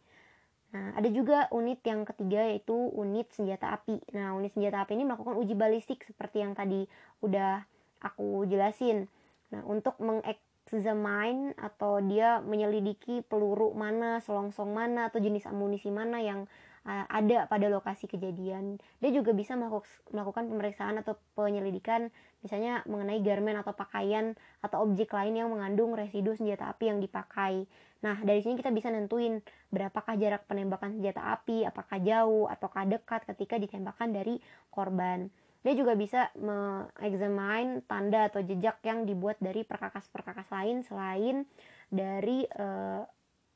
Nah, 0.75 0.92
ada 0.99 1.08
juga 1.08 1.46
unit 1.54 1.78
yang 1.87 2.02
ketiga 2.02 2.46
yaitu 2.46 2.75
unit 2.96 3.30
senjata 3.30 3.76
api. 3.76 4.02
Nah, 4.12 4.35
unit 4.35 4.50
senjata 4.52 4.82
api 4.82 4.99
ini 4.99 5.06
melakukan 5.06 5.38
uji 5.38 5.54
balistik 5.54 6.02
seperti 6.02 6.42
yang 6.42 6.52
tadi 6.52 6.85
udah 7.23 7.64
aku 8.02 8.44
jelasin. 8.50 9.06
Nah, 9.54 9.62
untuk 9.64 9.96
mengexamine 10.02 11.54
atau 11.56 12.02
dia 12.04 12.42
menyelidiki 12.44 13.25
peluru 13.25 13.73
mana, 13.73 14.18
selongsong 14.20 14.75
mana 14.75 15.08
atau 15.08 15.23
jenis 15.23 15.46
amunisi 15.49 15.88
mana 15.88 16.20
yang 16.20 16.44
ada 16.87 17.50
pada 17.50 17.66
lokasi 17.66 18.06
kejadian. 18.06 18.78
Dia 19.02 19.11
juga 19.11 19.35
bisa 19.35 19.58
melakukan 19.58 20.46
pemeriksaan 20.46 21.02
atau 21.02 21.18
penyelidikan 21.35 22.14
misalnya 22.46 22.87
mengenai 22.87 23.18
garmen 23.26 23.58
atau 23.58 23.75
pakaian 23.75 24.38
atau 24.62 24.87
objek 24.87 25.11
lain 25.11 25.35
yang 25.35 25.50
mengandung 25.50 25.99
residu 25.99 26.38
senjata 26.38 26.70
api 26.70 26.94
yang 26.94 27.02
dipakai. 27.02 27.66
Nah, 28.04 28.20
dari 28.20 28.44
sini 28.44 28.60
kita 28.60 28.68
bisa 28.74 28.92
nentuin 28.92 29.40
berapakah 29.72 30.16
jarak 30.20 30.44
penembakan 30.44 31.00
senjata 31.00 31.32
api, 31.32 31.64
apakah 31.64 31.96
jauh 32.00 32.44
ataukah 32.50 32.84
dekat 32.84 33.24
ketika 33.24 33.56
ditembakkan 33.56 34.12
dari 34.12 34.36
korban. 34.68 35.32
Dia 35.66 35.74
juga 35.74 35.98
bisa 35.98 36.30
mengexamine 36.38 37.82
tanda 37.90 38.30
atau 38.30 38.38
jejak 38.44 38.78
yang 38.86 39.02
dibuat 39.02 39.40
dari 39.42 39.66
perkakas-perkakas 39.66 40.46
lain 40.54 40.86
selain 40.86 41.42
dari 41.90 42.46
uh, 42.46 43.02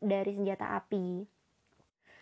dari 0.02 0.32
senjata 0.35 0.75
api. 0.75 1.23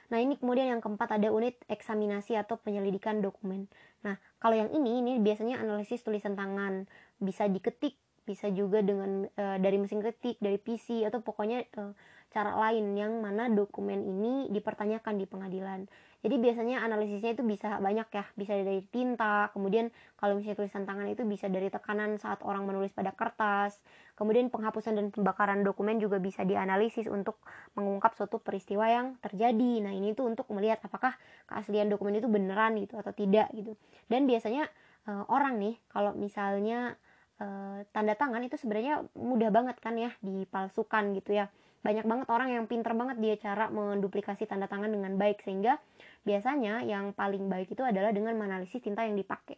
Nah 0.08 0.18
ini 0.20 0.37
kemudian 0.37 0.76
yang 0.76 0.80
keempat 0.84 1.20
ada 1.20 1.28
unit 1.32 1.56
eksaminasi 1.68 2.37
atau 2.37 2.56
penyelidikan 2.60 3.20
dokumen. 3.20 3.68
Nah 4.04 4.16
kalau 4.40 4.56
yang 4.56 4.68
ini 4.72 5.00
ini 5.00 5.12
biasanya 5.20 5.60
analisis 5.60 6.04
tulisan 6.04 6.37
tangan 6.37 6.88
bisa 7.20 7.48
diketik 7.48 7.96
bisa 8.28 8.52
juga 8.52 8.85
dengan 8.85 9.25
e, 9.25 9.44
dari 9.56 9.80
mesin 9.80 10.04
ketik 10.04 10.37
dari 10.37 10.61
PC 10.61 11.08
atau 11.08 11.25
pokoknya 11.25 11.64
e, 11.64 11.82
cara 12.28 12.52
lain 12.61 12.92
yang 12.92 13.25
mana 13.25 13.49
dokumen 13.49 14.04
ini 14.04 14.52
dipertanyakan 14.52 15.16
di 15.16 15.25
pengadilan. 15.25 15.88
Jadi 16.18 16.35
biasanya 16.35 16.82
analisisnya 16.82 17.38
itu 17.38 17.47
bisa 17.47 17.78
banyak 17.78 18.11
ya, 18.11 18.26
bisa 18.35 18.52
dari 18.58 18.82
tinta, 18.90 19.54
kemudian 19.54 19.94
kalau 20.18 20.35
misalnya 20.35 20.58
tulisan 20.58 20.82
tangan 20.82 21.06
itu 21.06 21.23
bisa 21.23 21.47
dari 21.47 21.70
tekanan 21.70 22.18
saat 22.18 22.42
orang 22.42 22.66
menulis 22.66 22.90
pada 22.90 23.14
kertas, 23.14 23.78
kemudian 24.18 24.50
penghapusan 24.50 24.99
dan 24.99 25.14
pembakaran 25.14 25.62
dokumen 25.62 26.02
juga 26.02 26.18
bisa 26.18 26.42
dianalisis 26.42 27.06
untuk 27.06 27.38
mengungkap 27.78 28.18
suatu 28.18 28.42
peristiwa 28.42 28.90
yang 28.90 29.06
terjadi. 29.23 29.78
Nah 29.78 29.94
ini 29.94 30.11
tuh 30.18 30.26
untuk 30.26 30.50
melihat 30.50 30.82
apakah 30.82 31.14
keaslian 31.47 31.87
dokumen 31.87 32.18
itu 32.18 32.26
beneran 32.26 32.75
gitu 32.82 32.99
atau 32.99 33.14
tidak 33.14 33.47
gitu. 33.54 33.78
Dan 34.11 34.26
biasanya 34.26 34.66
e, 35.06 35.12
orang 35.30 35.62
nih 35.62 35.78
kalau 35.87 36.18
misalnya 36.18 36.99
e, 37.38 37.47
tanda 37.95 38.14
tangan 38.18 38.42
itu 38.42 38.59
sebenarnya 38.59 39.07
mudah 39.14 39.50
banget 39.54 39.76
kan 39.78 39.95
ya 39.95 40.12
dipalsukan 40.21 41.14
gitu 41.18 41.38
ya. 41.38 41.47
Banyak 41.83 42.04
banget 42.04 42.28
orang 42.28 42.50
yang 42.52 42.64
pinter 42.66 42.90
banget 42.92 43.16
dia 43.23 43.35
cara 43.38 43.71
menduplikasi 43.71 44.50
tanda 44.50 44.66
tangan 44.66 44.90
dengan 44.90 45.14
baik 45.14 45.40
sehingga 45.47 45.78
biasanya 46.26 46.83
yang 46.85 47.14
paling 47.14 47.47
baik 47.47 47.71
itu 47.73 47.87
adalah 47.87 48.11
dengan 48.11 48.35
menganalisis 48.35 48.83
tinta 48.83 49.07
yang 49.07 49.14
dipakai. 49.14 49.57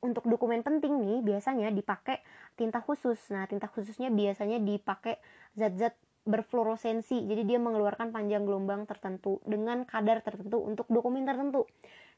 Untuk 0.00 0.28
dokumen 0.30 0.62
penting 0.62 1.02
nih 1.02 1.18
biasanya 1.26 1.74
dipakai 1.74 2.22
tinta 2.54 2.78
khusus. 2.78 3.18
Nah 3.34 3.50
tinta 3.50 3.66
khususnya 3.66 4.08
biasanya 4.08 4.62
dipakai 4.62 5.18
zat-zat 5.58 5.98
berfluoresensi 6.26 7.22
jadi 7.22 7.46
dia 7.46 7.58
mengeluarkan 7.62 8.10
panjang 8.10 8.42
gelombang 8.42 8.82
tertentu 8.84 9.38
dengan 9.46 9.86
kadar 9.86 10.26
tertentu 10.26 10.58
untuk 10.58 10.90
dokumen 10.90 11.22
tertentu 11.22 11.70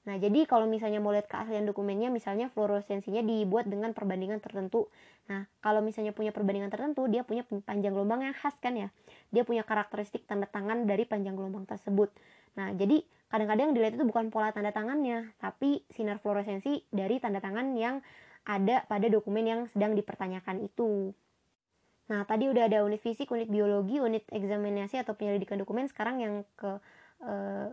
Nah, 0.09 0.17
jadi 0.17 0.49
kalau 0.49 0.65
misalnya 0.65 1.05
mau 1.05 1.13
lihat 1.13 1.29
keaslian 1.29 1.69
dokumennya, 1.69 2.09
misalnya 2.09 2.49
fluoresensinya 2.49 3.21
dibuat 3.21 3.69
dengan 3.69 3.93
perbandingan 3.93 4.41
tertentu. 4.41 4.89
Nah, 5.29 5.45
kalau 5.61 5.85
misalnya 5.85 6.17
punya 6.17 6.33
perbandingan 6.33 6.73
tertentu, 6.73 7.05
dia 7.13 7.29
punya 7.29 7.45
panjang 7.45 7.93
gelombang 7.93 8.25
yang 8.25 8.33
khas 8.33 8.57
kan 8.57 8.73
ya. 8.73 8.89
Dia 9.29 9.45
punya 9.45 9.69
karakteristik 9.69 10.25
tanda 10.25 10.49
tangan 10.49 10.89
dari 10.89 11.05
panjang 11.05 11.37
gelombang 11.37 11.69
tersebut. 11.69 12.09
Nah, 12.57 12.73
jadi 12.73 13.05
kadang-kadang 13.29 13.77
dilihat 13.77 14.01
itu 14.01 14.05
bukan 14.09 14.33
pola 14.33 14.49
tanda 14.49 14.73
tangannya, 14.73 15.29
tapi 15.37 15.85
sinar 15.93 16.25
fluoresensi 16.25 16.89
dari 16.89 17.21
tanda 17.21 17.45
tangan 17.45 17.77
yang 17.77 18.01
ada 18.49 18.89
pada 18.89 19.13
dokumen 19.13 19.45
yang 19.45 19.61
sedang 19.69 19.93
dipertanyakan 19.93 20.65
itu. 20.65 21.13
Nah, 22.09 22.25
tadi 22.25 22.49
udah 22.49 22.65
ada 22.65 22.81
unit 22.81 23.05
fisik, 23.05 23.29
unit 23.29 23.53
biologi, 23.53 24.01
unit 24.01 24.25
eksaminasi 24.33 25.05
atau 25.05 25.13
penyelidikan 25.13 25.61
dokumen. 25.61 25.85
Sekarang 25.85 26.17
yang 26.25 26.49
ke 26.57 26.81
eh, 27.29 27.69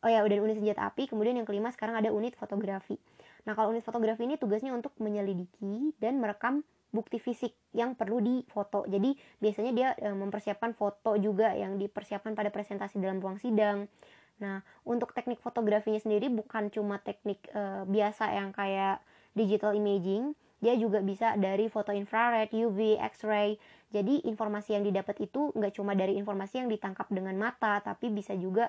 oh 0.00 0.10
ya 0.10 0.24
udah 0.24 0.36
unit 0.40 0.56
senjata 0.60 0.88
api 0.88 1.08
kemudian 1.10 1.36
yang 1.36 1.48
kelima 1.48 1.68
sekarang 1.72 2.00
ada 2.00 2.10
unit 2.12 2.36
fotografi. 2.36 2.96
Nah 3.44 3.52
kalau 3.56 3.72
unit 3.72 3.84
fotografi 3.84 4.24
ini 4.24 4.36
tugasnya 4.36 4.72
untuk 4.72 4.92
menyelidiki 5.00 5.96
dan 6.00 6.20
merekam 6.20 6.64
bukti 6.90 7.22
fisik 7.22 7.54
yang 7.70 7.94
perlu 7.94 8.18
difoto. 8.18 8.82
Jadi 8.88 9.14
biasanya 9.38 9.72
dia 9.72 9.88
e, 9.94 10.10
mempersiapkan 10.10 10.74
foto 10.74 11.14
juga 11.16 11.54
yang 11.54 11.78
dipersiapkan 11.78 12.34
pada 12.34 12.50
presentasi 12.50 12.98
dalam 12.98 13.22
ruang 13.22 13.38
sidang. 13.38 13.86
Nah 14.42 14.64
untuk 14.82 15.14
teknik 15.14 15.38
fotografinya 15.38 16.02
sendiri 16.02 16.26
bukan 16.32 16.68
cuma 16.72 16.98
teknik 16.98 17.46
e, 17.52 17.86
biasa 17.86 18.34
yang 18.34 18.50
kayak 18.50 18.98
digital 19.38 19.76
imaging 19.76 20.34
dia 20.60 20.76
juga 20.76 21.00
bisa 21.00 21.40
dari 21.40 21.72
foto 21.72 21.90
infrared, 21.90 22.52
UV, 22.52 23.00
X-ray. 23.00 23.56
Jadi 23.90 24.28
informasi 24.28 24.76
yang 24.76 24.84
didapat 24.84 25.16
itu 25.24 25.50
nggak 25.56 25.72
cuma 25.80 25.96
dari 25.96 26.20
informasi 26.20 26.60
yang 26.62 26.68
ditangkap 26.68 27.08
dengan 27.08 27.34
mata, 27.34 27.80
tapi 27.80 28.12
bisa 28.12 28.36
juga 28.36 28.68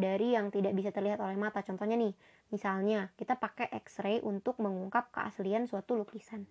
dari 0.00 0.34
yang 0.34 0.48
tidak 0.48 0.72
bisa 0.72 0.90
terlihat 0.90 1.20
oleh 1.20 1.36
mata. 1.36 1.60
Contohnya 1.60 1.94
nih, 2.00 2.16
misalnya 2.50 3.12
kita 3.14 3.36
pakai 3.36 3.68
X-ray 3.84 4.24
untuk 4.24 4.56
mengungkap 4.58 5.12
keaslian 5.12 5.68
suatu 5.68 5.94
lukisan. 5.94 6.48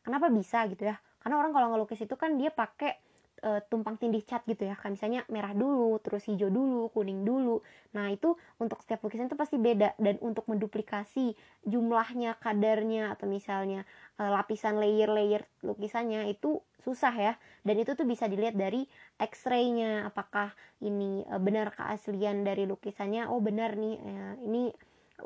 Kenapa 0.00 0.32
bisa 0.32 0.64
gitu 0.66 0.88
ya? 0.88 0.96
Karena 1.20 1.38
orang 1.38 1.52
kalau 1.52 1.68
ngelukis 1.74 2.00
itu 2.02 2.16
kan 2.16 2.34
dia 2.40 2.48
pakai 2.48 2.96
e, 3.40 3.50
tumpang 3.68 3.96
tindih 4.00 4.24
cat 4.24 4.44
gitu 4.44 4.64
ya. 4.68 4.76
Kan 4.76 4.94
misalnya 4.94 5.24
merah 5.32 5.52
dulu, 5.52 5.96
terus 6.00 6.24
hijau 6.28 6.48
dulu, 6.52 6.92
kuning 6.92 7.24
dulu. 7.24 7.60
Nah, 7.96 8.08
itu 8.12 8.36
untuk 8.60 8.80
setiap 8.84 9.04
lukisan 9.04 9.28
itu 9.28 9.38
pasti 9.38 9.56
beda 9.56 9.96
dan 9.96 10.16
untuk 10.24 10.48
menduplikasi 10.48 11.36
jumlahnya, 11.64 12.36
kadarnya 12.38 13.16
atau 13.16 13.26
misalnya 13.28 13.84
e, 14.16 14.22
lapisan 14.24 14.78
layer-layer 14.80 15.44
lukisannya 15.64 16.30
itu 16.30 16.62
susah 16.86 17.14
ya 17.18 17.34
dan 17.66 17.82
itu 17.82 17.98
tuh 17.98 18.06
bisa 18.06 18.30
dilihat 18.30 18.54
dari 18.54 18.86
X-ray-nya 19.18 20.06
apakah 20.06 20.54
ini 20.78 21.26
uh, 21.26 21.42
benar 21.42 21.74
keaslian 21.74 22.46
dari 22.46 22.62
lukisannya 22.62 23.26
oh 23.26 23.42
benar 23.42 23.74
nih 23.74 23.98
uh, 23.98 24.34
ini 24.46 24.70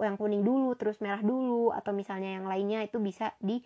yang 0.01 0.17
kuning 0.17 0.41
dulu 0.41 0.73
terus 0.79 1.03
merah 1.05 1.21
dulu 1.21 1.69
atau 1.77 1.93
misalnya 1.93 2.41
yang 2.41 2.49
lainnya 2.49 2.81
itu 2.87 2.97
bisa 3.03 3.37
di 3.43 3.61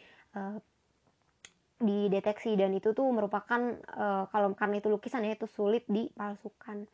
dideteksi 1.83 2.54
dan 2.54 2.71
itu 2.73 2.95
tuh 2.95 3.07
merupakan 3.11 3.59
uh, 3.99 4.31
kalau 4.31 4.54
karena 4.54 4.78
itu 4.78 4.88
lukisan 4.88 5.26
ya 5.26 5.35
itu 5.35 5.50
sulit 5.50 5.83
dipalsukan. 5.90 6.87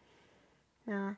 Nah 0.88 1.14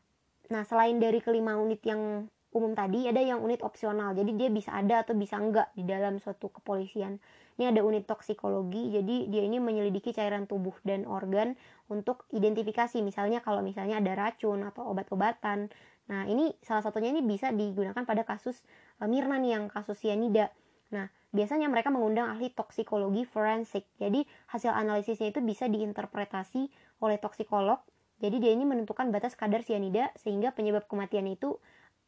nah 0.51 0.63
selain 0.69 0.99
dari 1.01 1.23
kelima 1.23 1.57
unit 1.57 1.81
yang 1.87 2.27
umum 2.53 2.77
tadi 2.77 3.09
ada 3.09 3.23
yang 3.23 3.41
unit 3.41 3.65
opsional. 3.65 4.13
Jadi 4.13 4.37
dia 4.37 4.49
bisa 4.53 4.77
ada 4.77 5.01
atau 5.07 5.17
bisa 5.17 5.41
enggak 5.41 5.73
di 5.73 5.87
dalam 5.87 6.21
suatu 6.21 6.53
kepolisian. 6.53 7.17
Ini 7.57 7.73
ada 7.73 7.81
unit 7.85 8.05
toksikologi 8.05 8.93
jadi 8.93 9.17
dia 9.31 9.43
ini 9.47 9.63
menyelidiki 9.63 10.13
cairan 10.13 10.45
tubuh 10.45 10.77
dan 10.85 11.09
organ 11.09 11.57
untuk 11.89 12.29
identifikasi. 12.35 13.01
Misalnya 13.01 13.41
kalau 13.41 13.65
misalnya 13.65 14.03
ada 14.03 14.13
racun 14.19 14.67
atau 14.67 14.91
obat-obatan. 14.93 15.73
Nah 16.11 16.27
ini 16.29 16.53
salah 16.61 16.83
satunya 16.83 17.15
ini 17.15 17.25
bisa 17.25 17.55
digunakan 17.55 18.03
pada 18.05 18.27
kasus 18.27 18.67
uh, 19.03 19.09
Mirna 19.11 19.43
nih 19.43 19.59
yang 19.59 19.65
kasus 19.67 19.99
cyanida 19.99 20.55
nah 20.93 21.09
biasanya 21.33 21.67
mereka 21.73 21.89
mengundang 21.89 22.29
ahli 22.29 22.53
toksikologi 22.53 23.25
forensik 23.25 23.89
jadi 23.97 24.23
hasil 24.53 24.71
analisisnya 24.71 25.33
itu 25.33 25.41
bisa 25.41 25.67
diinterpretasi 25.67 26.69
oleh 27.01 27.17
toksikolog 27.17 27.81
jadi 28.23 28.39
dia 28.39 28.53
ini 28.55 28.63
menentukan 28.63 29.11
batas 29.11 29.35
kadar 29.35 29.67
cyanida 29.67 30.15
sehingga 30.15 30.55
penyebab 30.55 30.87
kematian 30.87 31.27
itu 31.27 31.59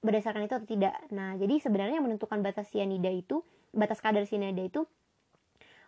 berdasarkan 0.04 0.46
itu 0.46 0.54
atau 0.54 0.68
tidak. 0.68 0.94
Nah, 1.10 1.34
jadi 1.34 1.58
sebenarnya 1.58 1.98
yang 1.98 2.06
menentukan 2.06 2.38
batas 2.44 2.70
cyanida 2.70 3.08
itu, 3.08 3.42
batas 3.74 3.98
kadar 3.98 4.22
cyanida 4.28 4.62
itu 4.62 4.86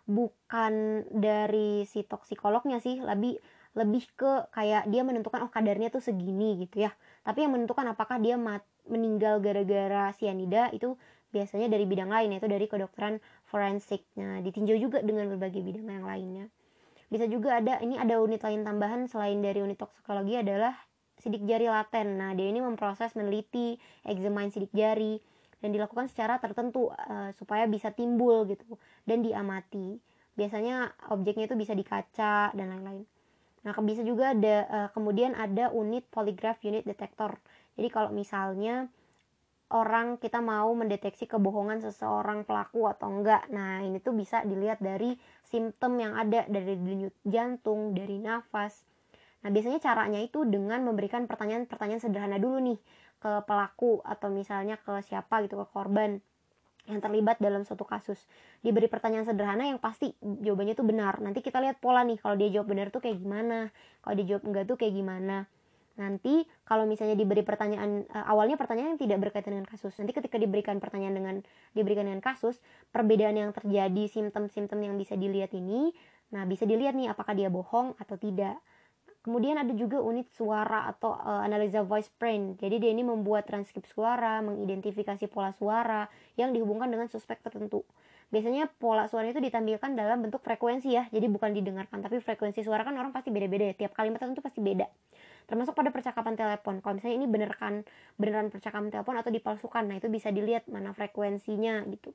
bukan 0.03 1.05
dari 1.13 1.87
si 1.87 2.03
toksikolognya 2.03 2.83
sih, 2.83 2.99
lebih 2.99 3.39
lebih 3.77 4.03
ke 4.17 4.49
kayak 4.51 4.89
dia 4.89 5.05
menentukan 5.05 5.45
oh 5.45 5.51
kadarnya 5.53 5.93
tuh 5.93 6.01
segini 6.03 6.65
gitu 6.65 6.83
ya. 6.83 6.91
Tapi 7.21 7.45
yang 7.47 7.53
menentukan 7.55 7.87
apakah 7.93 8.17
dia 8.17 8.35
mat, 8.35 8.65
meninggal 8.89 9.37
gara-gara 9.39 10.11
sianida 10.17 10.73
itu 10.73 10.97
biasanya 11.31 11.67
dari 11.67 11.83
bidang 11.83 12.09
lain 12.09 12.35
yaitu 12.35 12.47
dari 12.47 12.65
kedokteran 12.65 13.19
forensik. 13.47 14.03
Nah, 14.15 14.39
ditinjau 14.43 14.75
juga 14.79 15.03
dengan 15.03 15.27
berbagai 15.35 15.59
bidang 15.63 15.87
yang 15.87 16.07
lainnya. 16.07 16.45
Bisa 17.07 17.23
juga 17.27 17.59
ada 17.59 17.79
ini 17.79 17.95
ada 17.95 18.19
unit 18.19 18.43
lain 18.43 18.67
tambahan 18.67 19.07
selain 19.07 19.39
dari 19.39 19.63
unit 19.63 19.79
toksikologi 19.79 20.39
adalah 20.39 20.75
sidik 21.19 21.43
jari 21.47 21.71
laten. 21.71 22.19
Nah, 22.19 22.31
dia 22.35 22.47
ini 22.51 22.59
memproses, 22.59 23.15
meneliti, 23.15 23.79
examine 24.03 24.51
sidik 24.51 24.71
jari 24.75 25.19
dan 25.63 25.73
dilakukan 25.73 26.05
secara 26.11 26.37
tertentu 26.37 26.93
uh, 26.93 27.33
supaya 27.33 27.65
bisa 27.65 27.89
timbul 27.95 28.45
gitu 28.45 28.77
dan 29.07 29.23
diamati. 29.25 29.97
Biasanya 30.37 30.93
objeknya 31.09 31.49
itu 31.49 31.57
bisa 31.57 31.73
di 31.73 31.81
kaca 31.81 32.53
dan 32.53 32.67
lain-lain. 32.69 33.07
Nah, 33.65 33.73
bisa 33.83 34.05
juga 34.05 34.31
ada 34.31 34.55
uh, 34.69 34.89
kemudian 34.93 35.33
ada 35.33 35.73
unit 35.73 36.05
polygraph 36.13 36.61
unit 36.63 36.85
detector. 36.85 37.35
Jadi 37.73 37.89
kalau 37.89 38.13
misalnya 38.13 38.87
orang 39.67 40.15
kita 40.15 40.39
mau 40.39 40.71
mendeteksi 40.71 41.27
kebohongan 41.27 41.83
seseorang 41.83 42.47
pelaku 42.47 42.87
atau 42.87 43.11
enggak. 43.11 43.51
Nah, 43.51 43.83
ini 43.83 43.99
tuh 43.99 44.15
bisa 44.15 44.43
dilihat 44.47 44.79
dari 44.79 45.19
simptom 45.43 45.99
yang 45.99 46.15
ada 46.15 46.47
dari 46.47 46.79
denyut 46.79 47.15
jantung, 47.27 47.91
dari 47.91 48.23
nafas. 48.23 48.87
Nah, 49.43 49.49
biasanya 49.51 49.83
caranya 49.83 50.23
itu 50.23 50.47
dengan 50.47 50.87
memberikan 50.87 51.27
pertanyaan-pertanyaan 51.27 51.99
sederhana 51.99 52.39
dulu 52.39 52.63
nih 52.63 52.79
ke 53.19 53.31
pelaku 53.43 53.99
atau 54.07 54.31
misalnya 54.31 54.79
ke 54.79 55.03
siapa 55.03 55.43
gitu 55.43 55.59
ke 55.59 55.67
korban 55.73 56.21
yang 56.87 57.03
terlibat 57.03 57.35
dalam 57.43 57.67
suatu 57.67 57.83
kasus. 57.83 58.23
Diberi 58.63 58.87
pertanyaan 58.87 59.27
sederhana 59.27 59.67
yang 59.67 59.83
pasti 59.83 60.15
jawabannya 60.23 60.79
tuh 60.79 60.87
benar. 60.87 61.19
Nanti 61.19 61.43
kita 61.43 61.59
lihat 61.59 61.83
pola 61.83 62.07
nih 62.07 62.15
kalau 62.23 62.39
dia 62.39 62.47
jawab 62.47 62.71
benar 62.71 62.87
tuh 62.87 63.03
kayak 63.03 63.19
gimana, 63.19 63.75
kalau 63.99 64.15
dia 64.15 64.25
jawab 64.31 64.47
enggak 64.47 64.63
tuh 64.63 64.79
kayak 64.79 64.95
gimana 64.95 65.51
nanti 65.97 66.45
kalau 66.63 66.85
misalnya 66.85 67.17
diberi 67.17 67.41
pertanyaan 67.41 68.05
uh, 68.13 68.25
awalnya 68.29 68.55
pertanyaan 68.55 68.95
yang 68.95 69.01
tidak 69.01 69.17
berkaitan 69.29 69.57
dengan 69.57 69.67
kasus 69.67 69.97
nanti 69.97 70.13
ketika 70.13 70.37
diberikan 70.37 70.77
pertanyaan 70.77 71.15
dengan 71.17 71.35
diberikan 71.73 72.05
dengan 72.05 72.21
kasus 72.21 72.61
perbedaan 72.93 73.33
yang 73.33 73.49
terjadi 73.49 74.05
simptom-simptom 74.05 74.77
yang 74.77 74.95
bisa 74.95 75.17
dilihat 75.17 75.51
ini 75.57 75.91
nah 76.27 76.43
bisa 76.43 76.67
dilihat 76.67 76.93
nih 76.95 77.11
apakah 77.11 77.33
dia 77.33 77.47
bohong 77.47 77.95
atau 77.99 78.19
tidak. 78.19 78.59
Kemudian 79.23 79.59
ada 79.59 79.75
juga 79.75 79.99
unit 79.99 80.31
suara 80.31 80.87
atau 80.87 81.11
uh, 81.11 81.43
analisa 81.43 81.83
voice 81.83 82.07
print. 82.15 82.63
Jadi 82.63 82.79
dia 82.79 82.95
ini 82.95 83.03
membuat 83.03 83.43
transkrip 83.43 83.83
suara 83.83 84.39
mengidentifikasi 84.39 85.27
pola 85.27 85.51
suara 85.51 86.07
yang 86.39 86.55
dihubungkan 86.55 86.87
dengan 86.87 87.11
suspek 87.11 87.43
tertentu. 87.43 87.83
Biasanya 88.31 88.71
pola 88.79 89.03
suara 89.07 89.27
itu 89.27 89.39
ditampilkan 89.43 89.99
dalam 89.99 90.19
bentuk 90.23 90.43
frekuensi 90.43 90.91
ya 90.91 91.07
jadi 91.11 91.31
bukan 91.31 91.55
didengarkan 91.55 92.03
tapi 92.03 92.19
frekuensi 92.19 92.59
suara 92.59 92.83
kan 92.83 92.91
orang 92.99 93.15
pasti 93.15 93.31
beda-beda 93.31 93.71
ya 93.71 93.75
tiap 93.87 93.95
kalimat 93.95 94.19
tertentu 94.19 94.43
pasti 94.43 94.59
beda 94.59 94.83
termasuk 95.47 95.73
pada 95.73 95.89
percakapan 95.89 96.35
telepon. 96.35 96.83
Kalau 96.83 96.99
misalnya 96.99 97.17
ini 97.23 97.27
beneran 97.27 97.87
beneran 98.19 98.51
percakapan 98.51 98.91
telepon 98.91 99.15
atau 99.17 99.31
dipalsukan 99.31 99.83
nah 99.87 99.95
itu 99.95 100.11
bisa 100.11 100.29
dilihat 100.29 100.67
mana 100.67 100.91
frekuensinya 100.91 101.87
gitu. 101.87 102.11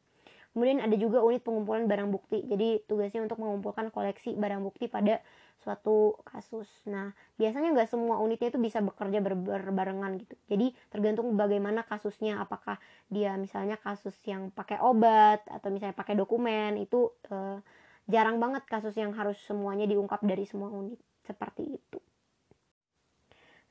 Kemudian 0.53 0.85
ada 0.85 0.93
juga 1.01 1.25
unit 1.25 1.41
pengumpulan 1.41 1.89
barang 1.89 2.13
bukti. 2.13 2.45
Jadi 2.45 2.85
tugasnya 2.85 3.25
untuk 3.25 3.41
mengumpulkan 3.41 3.89
koleksi 3.89 4.37
barang 4.37 4.61
bukti 4.61 4.85
pada 4.85 5.25
suatu 5.57 6.21
kasus. 6.29 6.69
Nah 6.85 7.17
biasanya 7.41 7.73
nggak 7.73 7.89
semua 7.89 8.21
unitnya 8.21 8.53
itu 8.53 8.61
bisa 8.61 8.85
bekerja 8.85 9.25
ber 9.25 9.33
berbarengan 9.33 10.21
gitu. 10.21 10.37
Jadi 10.53 10.77
tergantung 10.93 11.33
bagaimana 11.41 11.89
kasusnya. 11.89 12.37
Apakah 12.45 12.77
dia 13.09 13.33
misalnya 13.41 13.81
kasus 13.81 14.13
yang 14.29 14.53
pakai 14.53 14.77
obat 14.85 15.41
atau 15.49 15.73
misalnya 15.73 15.97
pakai 15.97 16.21
dokumen 16.21 16.77
itu 16.77 17.09
eh, 17.33 17.65
jarang 18.13 18.37
banget 18.37 18.69
kasus 18.69 18.93
yang 18.93 19.17
harus 19.17 19.41
semuanya 19.49 19.89
diungkap 19.89 20.21
dari 20.21 20.45
semua 20.45 20.69
unit. 20.69 21.01
Seperti 21.25 21.81
itu 21.81 22.12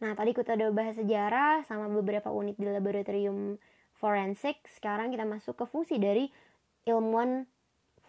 Nah, 0.01 0.17
tadi 0.17 0.33
kita 0.33 0.57
udah 0.57 0.69
bahas 0.73 0.97
sejarah 0.97 1.61
sama 1.69 1.85
beberapa 1.85 2.33
unit 2.33 2.57
di 2.57 2.65
laboratorium 2.65 3.61
forensik. 3.93 4.57
Sekarang 4.65 5.13
kita 5.13 5.29
masuk 5.29 5.61
ke 5.61 5.65
fungsi 5.69 6.01
dari 6.01 6.25
ilmuwan 6.89 7.45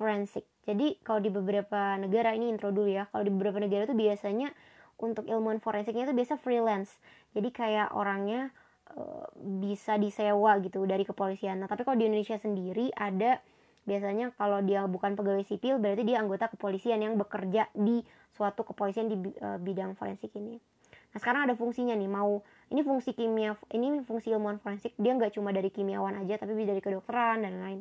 forensik. 0.01 0.49
Jadi, 0.65 0.97
kalau 1.05 1.21
di 1.21 1.29
beberapa 1.29 2.01
negara 2.01 2.33
ini 2.33 2.49
intro 2.49 2.73
dulu 2.73 2.89
ya. 2.89 3.13
Kalau 3.13 3.29
di 3.29 3.33
beberapa 3.33 3.61
negara 3.61 3.85
itu 3.85 3.93
biasanya 3.93 4.57
untuk 4.97 5.29
ilmuwan 5.29 5.61
forensiknya 5.61 6.09
itu 6.09 6.17
biasa 6.17 6.41
freelance. 6.41 6.97
Jadi 7.37 7.53
kayak 7.53 7.93
orangnya 7.93 8.55
uh, 8.97 9.29
bisa 9.61 10.01
disewa 10.01 10.57
gitu 10.65 10.89
dari 10.89 11.05
kepolisian. 11.05 11.61
Nah, 11.61 11.69
tapi 11.69 11.85
kalau 11.85 12.01
di 12.01 12.09
Indonesia 12.09 12.41
sendiri 12.41 12.89
ada 12.97 13.43
biasanya 13.83 14.31
kalau 14.39 14.63
dia 14.63 14.87
bukan 14.87 15.19
pegawai 15.19 15.43
sipil 15.43 15.83
berarti 15.83 16.07
dia 16.07 16.23
anggota 16.23 16.47
kepolisian 16.47 17.03
yang 17.03 17.19
bekerja 17.19 17.67
di 17.75 17.99
suatu 18.31 18.63
kepolisian 18.63 19.11
di 19.11 19.17
uh, 19.43 19.59
bidang 19.59 19.99
forensik 19.99 20.31
ini. 20.39 20.72
Nah 21.13 21.19
sekarang 21.21 21.49
ada 21.49 21.55
fungsinya 21.55 21.93
nih 21.93 22.09
mau 22.09 22.41
ini 22.73 22.81
fungsi 22.81 23.13
kimia 23.13 23.55
ini 23.77 24.01
fungsi 24.03 24.33
ilmuwan 24.33 24.59
forensik 24.59 24.97
dia 24.97 25.13
nggak 25.13 25.37
cuma 25.37 25.53
dari 25.53 25.69
kimiawan 25.69 26.17
aja 26.25 26.41
tapi 26.41 26.57
dari 26.65 26.81
kedokteran 26.81 27.45
dan 27.45 27.55
lain. 27.61 27.81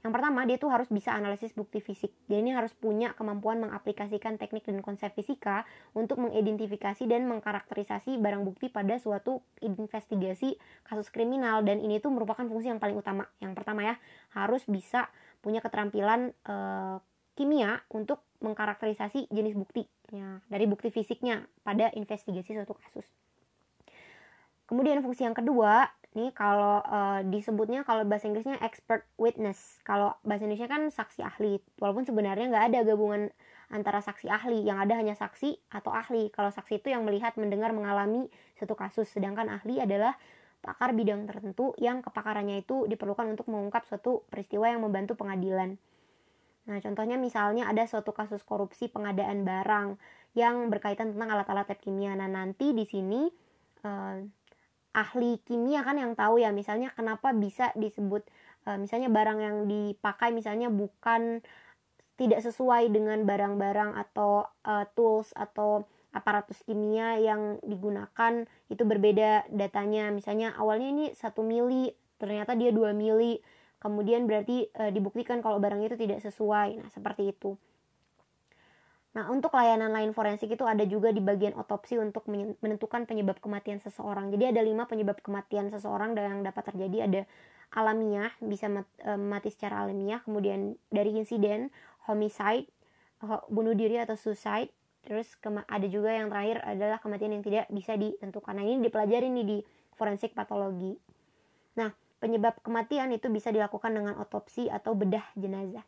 Yang 0.00 0.12
pertama 0.16 0.48
dia 0.48 0.56
tuh 0.56 0.72
harus 0.72 0.88
bisa 0.88 1.12
analisis 1.12 1.52
bukti 1.52 1.84
fisik. 1.84 2.08
Dia 2.24 2.40
ini 2.40 2.56
harus 2.56 2.72
punya 2.72 3.12
kemampuan 3.12 3.60
mengaplikasikan 3.60 4.40
teknik 4.40 4.64
dan 4.64 4.80
konsep 4.80 5.12
fisika 5.12 5.68
untuk 5.92 6.16
mengidentifikasi 6.24 7.04
dan 7.04 7.28
mengkarakterisasi 7.28 8.16
barang 8.16 8.48
bukti 8.48 8.72
pada 8.72 8.96
suatu 8.96 9.44
investigasi 9.60 10.56
kasus 10.88 11.12
kriminal 11.12 11.60
dan 11.68 11.84
ini 11.84 12.00
tuh 12.00 12.08
merupakan 12.08 12.48
fungsi 12.48 12.72
yang 12.72 12.80
paling 12.80 12.96
utama. 12.96 13.28
Yang 13.44 13.52
pertama 13.60 13.80
ya 13.84 13.94
harus 14.32 14.64
bisa 14.64 15.12
punya 15.44 15.60
keterampilan 15.60 16.32
e, 16.32 16.54
kimia 17.36 17.84
untuk 17.92 18.24
mengkarakterisasi 18.40 19.28
jenis 19.28 19.54
bukti 19.56 19.84
ya, 20.12 20.40
dari 20.48 20.64
bukti 20.64 20.88
fisiknya 20.88 21.44
pada 21.64 21.92
investigasi 21.92 22.56
suatu 22.56 22.76
kasus. 22.76 23.06
Kemudian 24.70 25.02
fungsi 25.02 25.26
yang 25.26 25.34
kedua, 25.34 25.90
nih 26.14 26.30
kalau 26.30 26.78
uh, 26.86 27.26
disebutnya 27.26 27.82
kalau 27.82 28.06
bahasa 28.06 28.30
Inggrisnya 28.30 28.54
expert 28.62 29.02
witness. 29.18 29.82
Kalau 29.82 30.14
bahasa 30.22 30.46
Indonesia 30.46 30.70
kan 30.70 30.86
saksi 30.94 31.26
ahli. 31.26 31.58
Walaupun 31.82 32.06
sebenarnya 32.06 32.46
nggak 32.54 32.64
ada 32.70 32.78
gabungan 32.86 33.34
antara 33.66 33.98
saksi 33.98 34.30
ahli, 34.30 34.62
yang 34.62 34.78
ada 34.78 34.94
hanya 34.94 35.18
saksi 35.18 35.74
atau 35.74 35.90
ahli. 35.90 36.30
Kalau 36.30 36.54
saksi 36.54 36.78
itu 36.78 36.94
yang 36.94 37.02
melihat, 37.02 37.34
mendengar, 37.34 37.74
mengalami 37.74 38.30
suatu 38.54 38.78
kasus, 38.78 39.10
sedangkan 39.10 39.50
ahli 39.50 39.82
adalah 39.82 40.14
pakar 40.62 40.94
bidang 40.94 41.26
tertentu 41.26 41.74
yang 41.80 41.98
kepakarannya 42.04 42.62
itu 42.62 42.86
diperlukan 42.86 43.26
untuk 43.26 43.50
mengungkap 43.50 43.88
suatu 43.90 44.22
peristiwa 44.30 44.70
yang 44.70 44.86
membantu 44.86 45.18
pengadilan. 45.18 45.80
Nah, 46.70 46.78
contohnya 46.78 47.18
misalnya 47.18 47.66
ada 47.66 47.82
suatu 47.90 48.14
kasus 48.14 48.46
korupsi 48.46 48.86
pengadaan 48.86 49.42
barang 49.42 49.98
yang 50.38 50.70
berkaitan 50.70 51.10
tentang 51.10 51.34
alat-alat 51.34 51.66
lab 51.66 51.80
kimia. 51.82 52.14
Nah, 52.14 52.30
nanti 52.30 52.70
di 52.70 52.86
sini 52.86 53.26
eh, 53.82 54.16
ahli 54.94 55.32
kimia 55.42 55.82
kan 55.82 55.98
yang 55.98 56.14
tahu 56.14 56.38
ya, 56.38 56.54
misalnya 56.54 56.94
kenapa 56.94 57.34
bisa 57.34 57.74
disebut 57.74 58.22
eh, 58.70 58.78
misalnya 58.78 59.10
barang 59.10 59.38
yang 59.42 59.56
dipakai 59.66 60.30
misalnya 60.30 60.70
bukan 60.70 61.42
tidak 62.14 62.38
sesuai 62.46 62.94
dengan 62.94 63.26
barang-barang 63.26 63.98
atau 63.98 64.46
eh, 64.62 64.86
tools 64.94 65.34
atau 65.34 65.82
aparatus 66.14 66.62
kimia 66.62 67.18
yang 67.18 67.58
digunakan 67.66 68.46
itu 68.70 68.82
berbeda 68.86 69.50
datanya. 69.50 70.14
Misalnya 70.14 70.54
awalnya 70.54 70.86
ini 70.86 71.04
satu 71.18 71.42
mili, 71.42 71.90
ternyata 72.22 72.54
dia 72.54 72.70
2 72.70 72.94
mili 72.94 73.42
kemudian 73.80 74.28
berarti 74.28 74.68
e, 74.68 74.92
dibuktikan 74.92 75.40
kalau 75.40 75.56
barang 75.56 75.80
itu 75.80 75.96
tidak 75.96 76.20
sesuai. 76.20 76.84
Nah, 76.84 76.88
seperti 76.92 77.32
itu. 77.32 77.56
Nah, 79.10 79.26
untuk 79.26 79.50
layanan 79.58 79.90
lain 79.90 80.14
forensik 80.14 80.54
itu 80.54 80.62
ada 80.62 80.86
juga 80.86 81.10
di 81.10 81.18
bagian 81.18 81.58
otopsi 81.58 81.98
untuk 81.98 82.30
menentukan 82.30 83.10
penyebab 83.10 83.42
kematian 83.42 83.82
seseorang. 83.82 84.30
Jadi 84.30 84.54
ada 84.54 84.62
lima 84.62 84.86
penyebab 84.86 85.18
kematian 85.18 85.66
seseorang 85.66 86.14
yang 86.14 86.46
dapat 86.46 86.70
terjadi. 86.70 87.10
Ada 87.10 87.20
alamiah, 87.74 88.30
bisa 88.38 88.70
e, 89.02 89.10
mati 89.18 89.50
secara 89.50 89.82
alamiah. 89.82 90.22
Kemudian 90.22 90.78
dari 90.92 91.16
insiden, 91.16 91.74
homicide, 92.06 92.70
bunuh 93.50 93.74
diri 93.74 93.98
atau 93.98 94.14
suicide. 94.14 94.70
Terus 95.00 95.40
ada 95.48 95.86
juga 95.88 96.12
yang 96.12 96.28
terakhir 96.28 96.60
adalah 96.60 97.00
kematian 97.00 97.32
yang 97.32 97.42
tidak 97.42 97.66
bisa 97.72 97.96
ditentukan. 97.96 98.52
Nah, 98.52 98.62
ini 98.62 98.84
dipelajari 98.84 99.32
nih 99.32 99.46
di 99.48 99.58
forensik 99.96 100.36
patologi. 100.36 100.94
Nah, 101.80 101.90
Penyebab 102.20 102.60
kematian 102.60 103.10
itu 103.16 103.32
bisa 103.32 103.48
dilakukan 103.48 103.96
dengan 103.96 104.20
otopsi 104.20 104.68
atau 104.68 104.92
bedah 104.92 105.24
jenazah. 105.34 105.84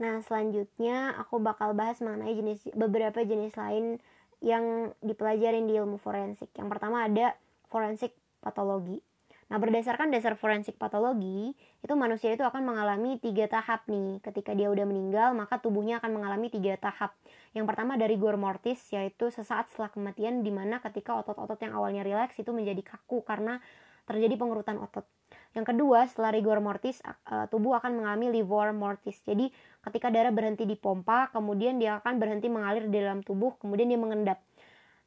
Nah, 0.00 0.24
selanjutnya 0.24 1.12
aku 1.20 1.36
bakal 1.44 1.76
bahas 1.76 2.00
mengenai 2.00 2.32
jenis 2.32 2.72
beberapa 2.72 3.20
jenis 3.20 3.52
lain 3.60 4.00
yang 4.40 4.96
dipelajarin 5.04 5.68
di 5.68 5.76
ilmu 5.76 6.00
forensik. 6.00 6.48
Yang 6.56 6.68
pertama 6.72 7.04
ada 7.04 7.36
forensik 7.68 8.16
patologi. 8.40 9.04
Nah, 9.50 9.58
berdasarkan 9.58 10.14
dasar 10.14 10.38
forensik 10.38 10.78
patologi, 10.78 11.58
itu 11.82 11.94
manusia 11.98 12.30
itu 12.30 12.46
akan 12.46 12.62
mengalami 12.70 13.18
tiga 13.18 13.50
tahap 13.50 13.82
nih. 13.90 14.22
Ketika 14.22 14.54
dia 14.54 14.70
udah 14.70 14.86
meninggal, 14.86 15.34
maka 15.34 15.58
tubuhnya 15.58 15.98
akan 15.98 16.22
mengalami 16.22 16.54
tiga 16.54 16.78
tahap. 16.78 17.18
Yang 17.50 17.66
pertama 17.66 17.98
dari 17.98 18.14
gor 18.14 18.38
mortis, 18.38 18.78
yaitu 18.94 19.26
sesaat 19.34 19.66
setelah 19.74 19.90
kematian, 19.90 20.46
di 20.46 20.54
mana 20.54 20.78
ketika 20.78 21.18
otot-otot 21.18 21.58
yang 21.66 21.74
awalnya 21.74 22.06
rileks 22.06 22.38
itu 22.38 22.54
menjadi 22.54 22.94
kaku 22.94 23.26
karena 23.26 23.58
terjadi 24.06 24.38
pengerutan 24.38 24.78
otot. 24.78 25.02
Yang 25.50 25.74
kedua, 25.74 26.06
setelah 26.06 26.30
rigor 26.30 26.62
mortis, 26.62 27.02
tubuh 27.50 27.74
akan 27.74 27.98
mengalami 27.98 28.30
livor 28.30 28.70
mortis. 28.70 29.18
Jadi, 29.26 29.50
ketika 29.82 30.14
darah 30.14 30.30
berhenti 30.30 30.62
dipompa, 30.62 31.34
kemudian 31.34 31.82
dia 31.82 31.98
akan 31.98 32.22
berhenti 32.22 32.46
mengalir 32.46 32.86
di 32.86 33.02
dalam 33.02 33.26
tubuh, 33.26 33.58
kemudian 33.58 33.90
dia 33.90 33.98
mengendap. 33.98 34.38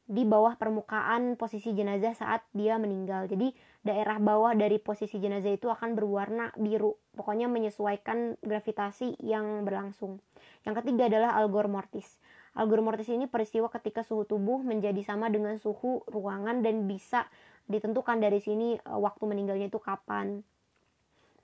di 0.04 0.20
bawah 0.28 0.60
permukaan 0.60 1.40
posisi 1.40 1.72
jenazah 1.72 2.12
saat 2.12 2.44
dia 2.52 2.76
meninggal. 2.76 3.24
Jadi 3.24 3.56
daerah 3.84 4.16
bawah 4.16 4.56
dari 4.56 4.80
posisi 4.80 5.20
jenazah 5.20 5.52
itu 5.52 5.68
akan 5.68 5.92
berwarna 5.92 6.50
biru. 6.56 6.96
Pokoknya 7.12 7.52
menyesuaikan 7.52 8.40
gravitasi 8.40 9.20
yang 9.20 9.68
berlangsung. 9.68 10.24
Yang 10.64 10.82
ketiga 10.82 11.12
adalah 11.12 11.36
algor 11.36 11.68
mortis. 11.68 12.16
Algor 12.56 12.80
mortis 12.80 13.12
ini 13.12 13.28
peristiwa 13.28 13.68
ketika 13.68 14.00
suhu 14.00 14.24
tubuh 14.24 14.64
menjadi 14.64 14.98
sama 15.04 15.28
dengan 15.28 15.60
suhu 15.60 16.00
ruangan 16.08 16.64
dan 16.64 16.88
bisa 16.88 17.28
ditentukan 17.68 18.24
dari 18.24 18.40
sini 18.40 18.80
eh, 18.80 18.98
waktu 18.98 19.22
meninggalnya 19.28 19.68
itu 19.68 19.78
kapan. 19.78 20.40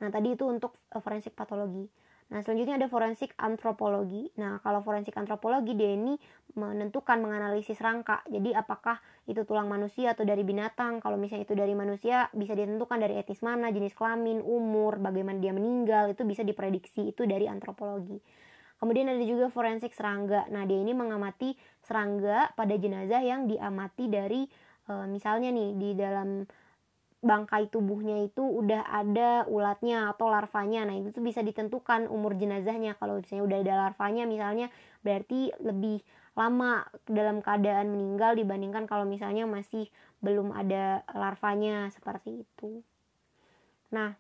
Nah, 0.01 0.09
tadi 0.09 0.33
itu 0.33 0.49
untuk 0.49 0.73
eh, 0.97 1.01
forensik 1.05 1.37
patologi. 1.37 1.85
Nah, 2.31 2.47
selanjutnya 2.47 2.79
ada 2.79 2.87
forensik 2.87 3.35
antropologi. 3.43 4.31
Nah, 4.39 4.63
kalau 4.63 4.87
forensik 4.87 5.19
antropologi 5.19 5.75
dia 5.75 5.99
ini 5.99 6.15
menentukan 6.55 7.19
menganalisis 7.19 7.83
rangka. 7.83 8.23
Jadi 8.31 8.55
apakah 8.55 9.03
itu 9.27 9.43
tulang 9.43 9.67
manusia 9.67 10.15
atau 10.15 10.23
dari 10.23 10.47
binatang? 10.47 11.03
Kalau 11.03 11.19
misalnya 11.19 11.43
itu 11.43 11.59
dari 11.59 11.75
manusia 11.75 12.31
bisa 12.31 12.55
ditentukan 12.55 13.03
dari 13.03 13.19
etis 13.19 13.43
mana, 13.43 13.75
jenis 13.75 13.99
kelamin, 13.99 14.47
umur, 14.47 15.03
bagaimana 15.03 15.43
dia 15.43 15.51
meninggal, 15.51 16.15
itu 16.15 16.23
bisa 16.23 16.47
diprediksi 16.47 17.11
itu 17.11 17.27
dari 17.27 17.51
antropologi. 17.51 18.23
Kemudian 18.79 19.11
ada 19.11 19.25
juga 19.27 19.51
forensik 19.51 19.91
serangga. 19.91 20.47
Nah, 20.55 20.63
dia 20.71 20.79
ini 20.79 20.95
mengamati 20.95 21.59
serangga 21.83 22.55
pada 22.55 22.79
jenazah 22.79 23.21
yang 23.27 23.51
diamati 23.51 24.07
dari 24.07 24.47
e, 24.89 24.93
misalnya 25.11 25.53
nih 25.53 25.71
di 25.77 25.91
dalam 25.93 26.47
bangkai 27.21 27.69
tubuhnya 27.69 28.25
itu 28.25 28.41
udah 28.41 28.89
ada 28.89 29.45
ulatnya 29.45 30.09
atau 30.13 30.33
larvanya. 30.33 30.89
Nah, 30.89 30.97
itu 30.97 31.13
tuh 31.13 31.21
bisa 31.21 31.45
ditentukan 31.45 32.09
umur 32.09 32.33
jenazahnya. 32.37 32.97
Kalau 32.97 33.21
misalnya 33.21 33.45
udah 33.45 33.59
ada 33.61 33.75
larvanya 33.89 34.25
misalnya 34.25 34.73
berarti 35.05 35.53
lebih 35.61 36.01
lama 36.33 36.89
dalam 37.05 37.45
keadaan 37.45 37.93
meninggal 37.93 38.33
dibandingkan 38.39 38.89
kalau 38.89 39.05
misalnya 39.05 39.45
masih 39.45 39.93
belum 40.25 40.57
ada 40.57 41.05
larvanya 41.13 41.93
seperti 41.93 42.49
itu. 42.49 42.81
Nah, 43.93 44.17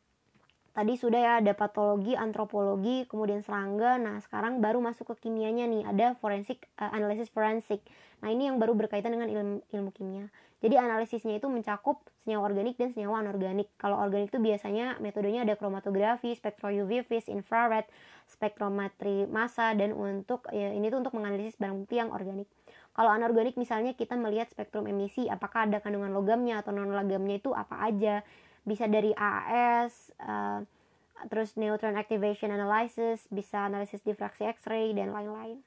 tadi 0.76 0.94
sudah 0.98 1.20
ya 1.20 1.32
ada 1.40 1.52
patologi, 1.56 2.12
antropologi, 2.18 3.08
kemudian 3.08 3.40
serangga. 3.40 3.96
Nah, 3.96 4.20
sekarang 4.20 4.60
baru 4.60 4.82
masuk 4.82 5.16
ke 5.16 5.28
kimianya 5.28 5.64
nih, 5.64 5.82
ada 5.88 6.06
forensik 6.18 6.68
uh, 6.76 6.92
analisis 6.92 7.32
forensik. 7.32 7.80
Nah, 8.20 8.28
ini 8.28 8.52
yang 8.52 8.60
baru 8.60 8.76
berkaitan 8.76 9.14
dengan 9.14 9.30
ilmu, 9.30 9.64
ilmu 9.72 9.90
kimia. 9.94 10.28
Jadi 10.60 10.76
analisisnya 10.76 11.40
itu 11.40 11.48
mencakup 11.48 12.04
senyawa 12.20 12.52
organik 12.52 12.76
dan 12.76 12.92
senyawa 12.92 13.24
anorganik. 13.24 13.72
Kalau 13.80 13.96
organik 13.96 14.28
itu 14.28 14.36
biasanya 14.36 15.00
metodenya 15.00 15.48
ada 15.48 15.56
kromatografi, 15.56 16.36
spektro 16.36 16.68
UV 16.68 17.08
vis, 17.08 17.32
infrared, 17.32 17.88
spektrometri 18.28 19.24
massa 19.24 19.72
dan 19.72 19.96
untuk 19.96 20.44
ya, 20.52 20.68
ini 20.76 20.92
tuh 20.92 21.00
untuk 21.00 21.16
menganalisis 21.16 21.56
barang 21.56 21.80
bukti 21.80 21.96
yang 21.96 22.12
organik. 22.12 22.44
Kalau 22.92 23.08
anorganik 23.08 23.56
misalnya 23.56 23.96
kita 23.96 24.20
melihat 24.20 24.52
spektrum 24.52 24.84
emisi, 24.84 25.32
apakah 25.32 25.64
ada 25.64 25.80
kandungan 25.80 26.12
logamnya 26.12 26.60
atau 26.60 26.76
non 26.76 26.92
logamnya 26.92 27.40
itu 27.40 27.56
apa 27.56 27.80
aja. 27.80 28.20
Bisa 28.60 28.84
dari 28.84 29.16
AAS, 29.16 30.12
uh, 30.20 30.60
eh, 30.60 31.26
terus 31.32 31.56
neutron 31.56 31.96
activation 31.96 32.52
analysis, 32.52 33.24
bisa 33.32 33.64
analisis 33.64 34.04
difraksi 34.04 34.44
X-ray 34.44 34.92
dan 34.92 35.16
lain-lain. 35.16 35.64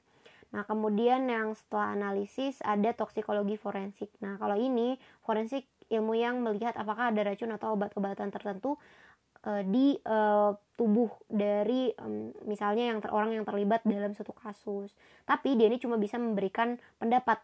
Nah, 0.54 0.62
kemudian 0.62 1.26
yang 1.26 1.50
setelah 1.58 1.98
analisis 1.98 2.62
ada 2.62 2.94
toksikologi 2.94 3.58
forensik. 3.58 4.14
Nah, 4.22 4.38
kalau 4.38 4.54
ini 4.54 4.94
forensik 5.26 5.66
ilmu 5.90 6.14
yang 6.14 6.38
melihat 6.40 6.78
apakah 6.78 7.10
ada 7.10 7.26
racun 7.26 7.50
atau 7.50 7.74
obat-obatan 7.74 8.30
tertentu 8.30 8.78
uh, 9.44 9.62
di 9.66 9.98
uh, 10.06 10.54
tubuh 10.78 11.10
dari 11.26 11.90
um, 11.98 12.30
misalnya 12.46 12.94
yang 12.94 13.02
ter 13.02 13.10
orang 13.10 13.34
yang 13.34 13.42
terlibat 13.42 13.82
dalam 13.82 14.14
suatu 14.14 14.30
kasus. 14.30 14.94
Tapi 15.26 15.58
dia 15.58 15.66
ini 15.66 15.82
cuma 15.82 15.98
bisa 15.98 16.22
memberikan 16.22 16.78
pendapat 17.02 17.42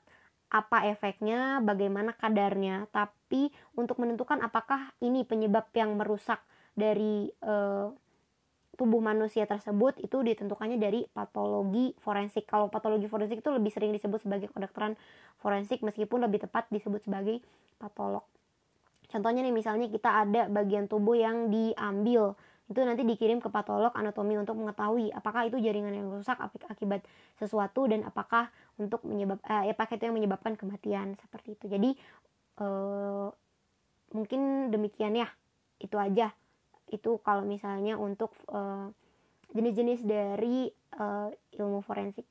apa 0.51 0.87
efeknya, 0.91 1.59
bagaimana 1.63 2.15
kadarnya. 2.15 2.87
Tapi 2.95 3.51
untuk 3.75 3.99
menentukan 3.99 4.39
apakah 4.39 4.95
ini 5.03 5.27
penyebab 5.27 5.67
yang 5.75 5.99
merusak 5.99 6.43
dari 6.79 7.27
uh, 7.43 7.91
tubuh 8.81 9.05
manusia 9.05 9.45
tersebut 9.45 10.01
itu 10.01 10.25
ditentukannya 10.25 10.81
dari 10.81 11.05
patologi 11.13 11.93
forensik. 12.01 12.49
Kalau 12.49 12.73
patologi 12.73 13.05
forensik 13.13 13.45
itu 13.45 13.53
lebih 13.53 13.69
sering 13.69 13.93
disebut 13.93 14.25
sebagai 14.25 14.49
kedokteran 14.49 14.97
forensik 15.37 15.85
meskipun 15.85 16.25
lebih 16.25 16.49
tepat 16.49 16.65
disebut 16.73 17.05
sebagai 17.05 17.45
patolog. 17.77 18.25
Contohnya 19.13 19.45
nih 19.45 19.53
misalnya 19.53 19.93
kita 19.93 20.25
ada 20.25 20.49
bagian 20.49 20.89
tubuh 20.89 21.13
yang 21.13 21.53
diambil 21.53 22.33
itu 22.71 22.81
nanti 22.81 23.03
dikirim 23.05 23.43
ke 23.43 23.53
patolog 23.53 23.91
anatomi 23.93 24.39
untuk 24.39 24.57
mengetahui 24.57 25.11
apakah 25.11 25.51
itu 25.51 25.59
jaringan 25.59 25.91
yang 25.91 26.07
rusak 26.07 26.39
akibat 26.71 27.03
sesuatu 27.37 27.85
dan 27.91 28.07
apakah 28.07 28.49
untuk 28.79 29.03
menyebab 29.05 29.43
eh, 29.45 29.75
apakah 29.75 29.99
itu 29.99 30.07
yang 30.09 30.17
menyebabkan 30.17 30.57
kematian 30.57 31.21
seperti 31.21 31.59
itu. 31.59 31.69
Jadi 31.69 31.91
eh, 32.65 33.29
mungkin 34.17 34.73
demikian 34.73 35.21
ya. 35.21 35.29
Itu 35.77 36.01
aja 36.01 36.33
itu 36.91 37.23
kalau 37.23 37.47
misalnya 37.47 37.95
untuk 37.97 38.35
jenis 38.51 38.93
jenis-jenis 39.51 40.01
dari 40.07 40.71
uh, 40.95 41.27
ilmu 41.59 41.83
forensik. 41.83 42.23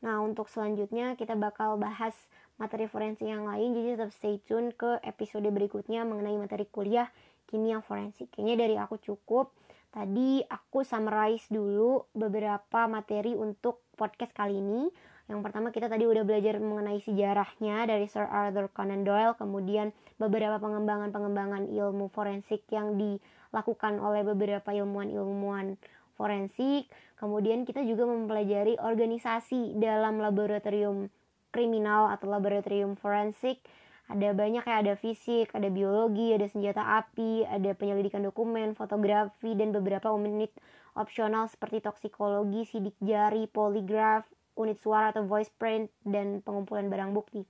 Nah, 0.00 0.22
untuk 0.24 0.48
selanjutnya 0.48 1.18
kita 1.18 1.36
bakal 1.36 1.76
bahas 1.76 2.14
materi 2.56 2.88
forensik 2.88 3.28
yang 3.28 3.44
lain, 3.44 3.76
jadi 3.76 3.98
tetap 3.98 4.10
stay 4.14 4.40
tune 4.46 4.72
ke 4.72 5.02
episode 5.04 5.44
berikutnya 5.50 6.06
mengenai 6.08 6.38
materi 6.40 6.64
kuliah 6.64 7.10
kimia 7.50 7.82
forensik. 7.84 8.32
Kayaknya 8.32 8.56
dari 8.56 8.76
aku 8.78 8.96
cukup. 9.02 9.52
Tadi 9.90 10.46
aku 10.46 10.86
summarize 10.86 11.50
dulu 11.50 12.06
beberapa 12.14 12.86
materi 12.86 13.34
untuk 13.34 13.82
podcast 13.98 14.30
kali 14.30 14.62
ini. 14.62 14.86
Yang 15.26 15.40
pertama 15.42 15.74
kita 15.74 15.90
tadi 15.90 16.06
udah 16.06 16.22
belajar 16.22 16.62
mengenai 16.62 17.02
sejarahnya 17.02 17.90
dari 17.90 18.06
Sir 18.06 18.22
Arthur 18.30 18.70
Conan 18.70 19.02
Doyle, 19.02 19.34
kemudian 19.34 19.90
beberapa 20.20 20.60
pengembangan-pengembangan 20.60 21.72
ilmu 21.72 22.12
forensik 22.12 22.68
yang 22.68 23.00
dilakukan 23.00 23.96
oleh 23.96 24.20
beberapa 24.20 24.68
ilmuwan-ilmuwan 24.76 25.80
forensik. 26.20 26.92
Kemudian 27.16 27.64
kita 27.64 27.80
juga 27.88 28.04
mempelajari 28.04 28.76
organisasi 28.76 29.80
dalam 29.80 30.20
laboratorium 30.20 31.08
kriminal 31.48 32.12
atau 32.12 32.28
laboratorium 32.28 33.00
forensik. 33.00 33.64
Ada 34.10 34.34
banyak 34.34 34.66
ya, 34.66 34.76
ada 34.82 34.94
fisik, 34.98 35.54
ada 35.54 35.70
biologi, 35.70 36.34
ada 36.34 36.44
senjata 36.50 36.98
api, 36.98 37.46
ada 37.46 37.70
penyelidikan 37.78 38.26
dokumen, 38.26 38.74
fotografi, 38.74 39.54
dan 39.54 39.70
beberapa 39.70 40.10
unit 40.10 40.50
opsional 40.98 41.46
seperti 41.46 41.78
toksikologi, 41.86 42.66
sidik 42.66 42.98
jari, 42.98 43.46
poligraf, 43.46 44.26
unit 44.58 44.82
suara 44.82 45.14
atau 45.14 45.22
voice 45.30 45.54
print, 45.54 45.94
dan 46.02 46.42
pengumpulan 46.42 46.90
barang 46.90 47.14
bukti. 47.14 47.46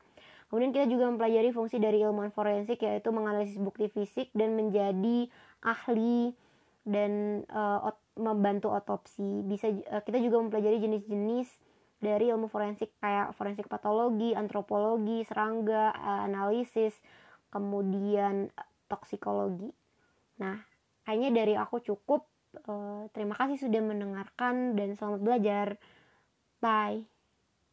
Kemudian 0.50 0.74
kita 0.74 0.90
juga 0.90 1.06
mempelajari 1.06 1.54
fungsi 1.54 1.78
dari 1.78 2.02
ilmuwan 2.02 2.34
forensik 2.34 2.82
yaitu 2.82 3.14
menganalisis 3.14 3.54
bukti 3.62 3.86
fisik 3.86 4.34
dan 4.34 4.58
menjadi 4.58 5.30
ahli 5.62 6.34
dan 6.82 7.46
uh, 7.54 7.86
ot 7.86 8.02
membantu 8.18 8.74
otopsi. 8.74 9.46
Bisa 9.46 9.70
uh, 9.70 10.02
kita 10.02 10.18
juga 10.18 10.42
mempelajari 10.42 10.82
jenis-jenis 10.82 11.46
dari 12.02 12.34
ilmu 12.34 12.50
forensik 12.50 12.90
kayak 12.98 13.30
forensik 13.38 13.70
patologi, 13.70 14.34
antropologi, 14.34 15.22
serangga, 15.22 15.94
uh, 15.94 16.26
analisis, 16.26 16.98
kemudian 17.54 18.50
uh, 18.50 18.68
toksikologi. 18.90 19.70
Nah, 20.42 20.58
kayaknya 21.06 21.30
dari 21.30 21.54
aku 21.54 21.78
cukup. 21.78 22.26
Uh, 22.66 23.06
terima 23.14 23.38
kasih 23.38 23.70
sudah 23.70 23.78
mendengarkan 23.78 24.74
dan 24.74 24.98
selamat 24.98 25.20
belajar. 25.22 25.66
Bye. 26.58 27.19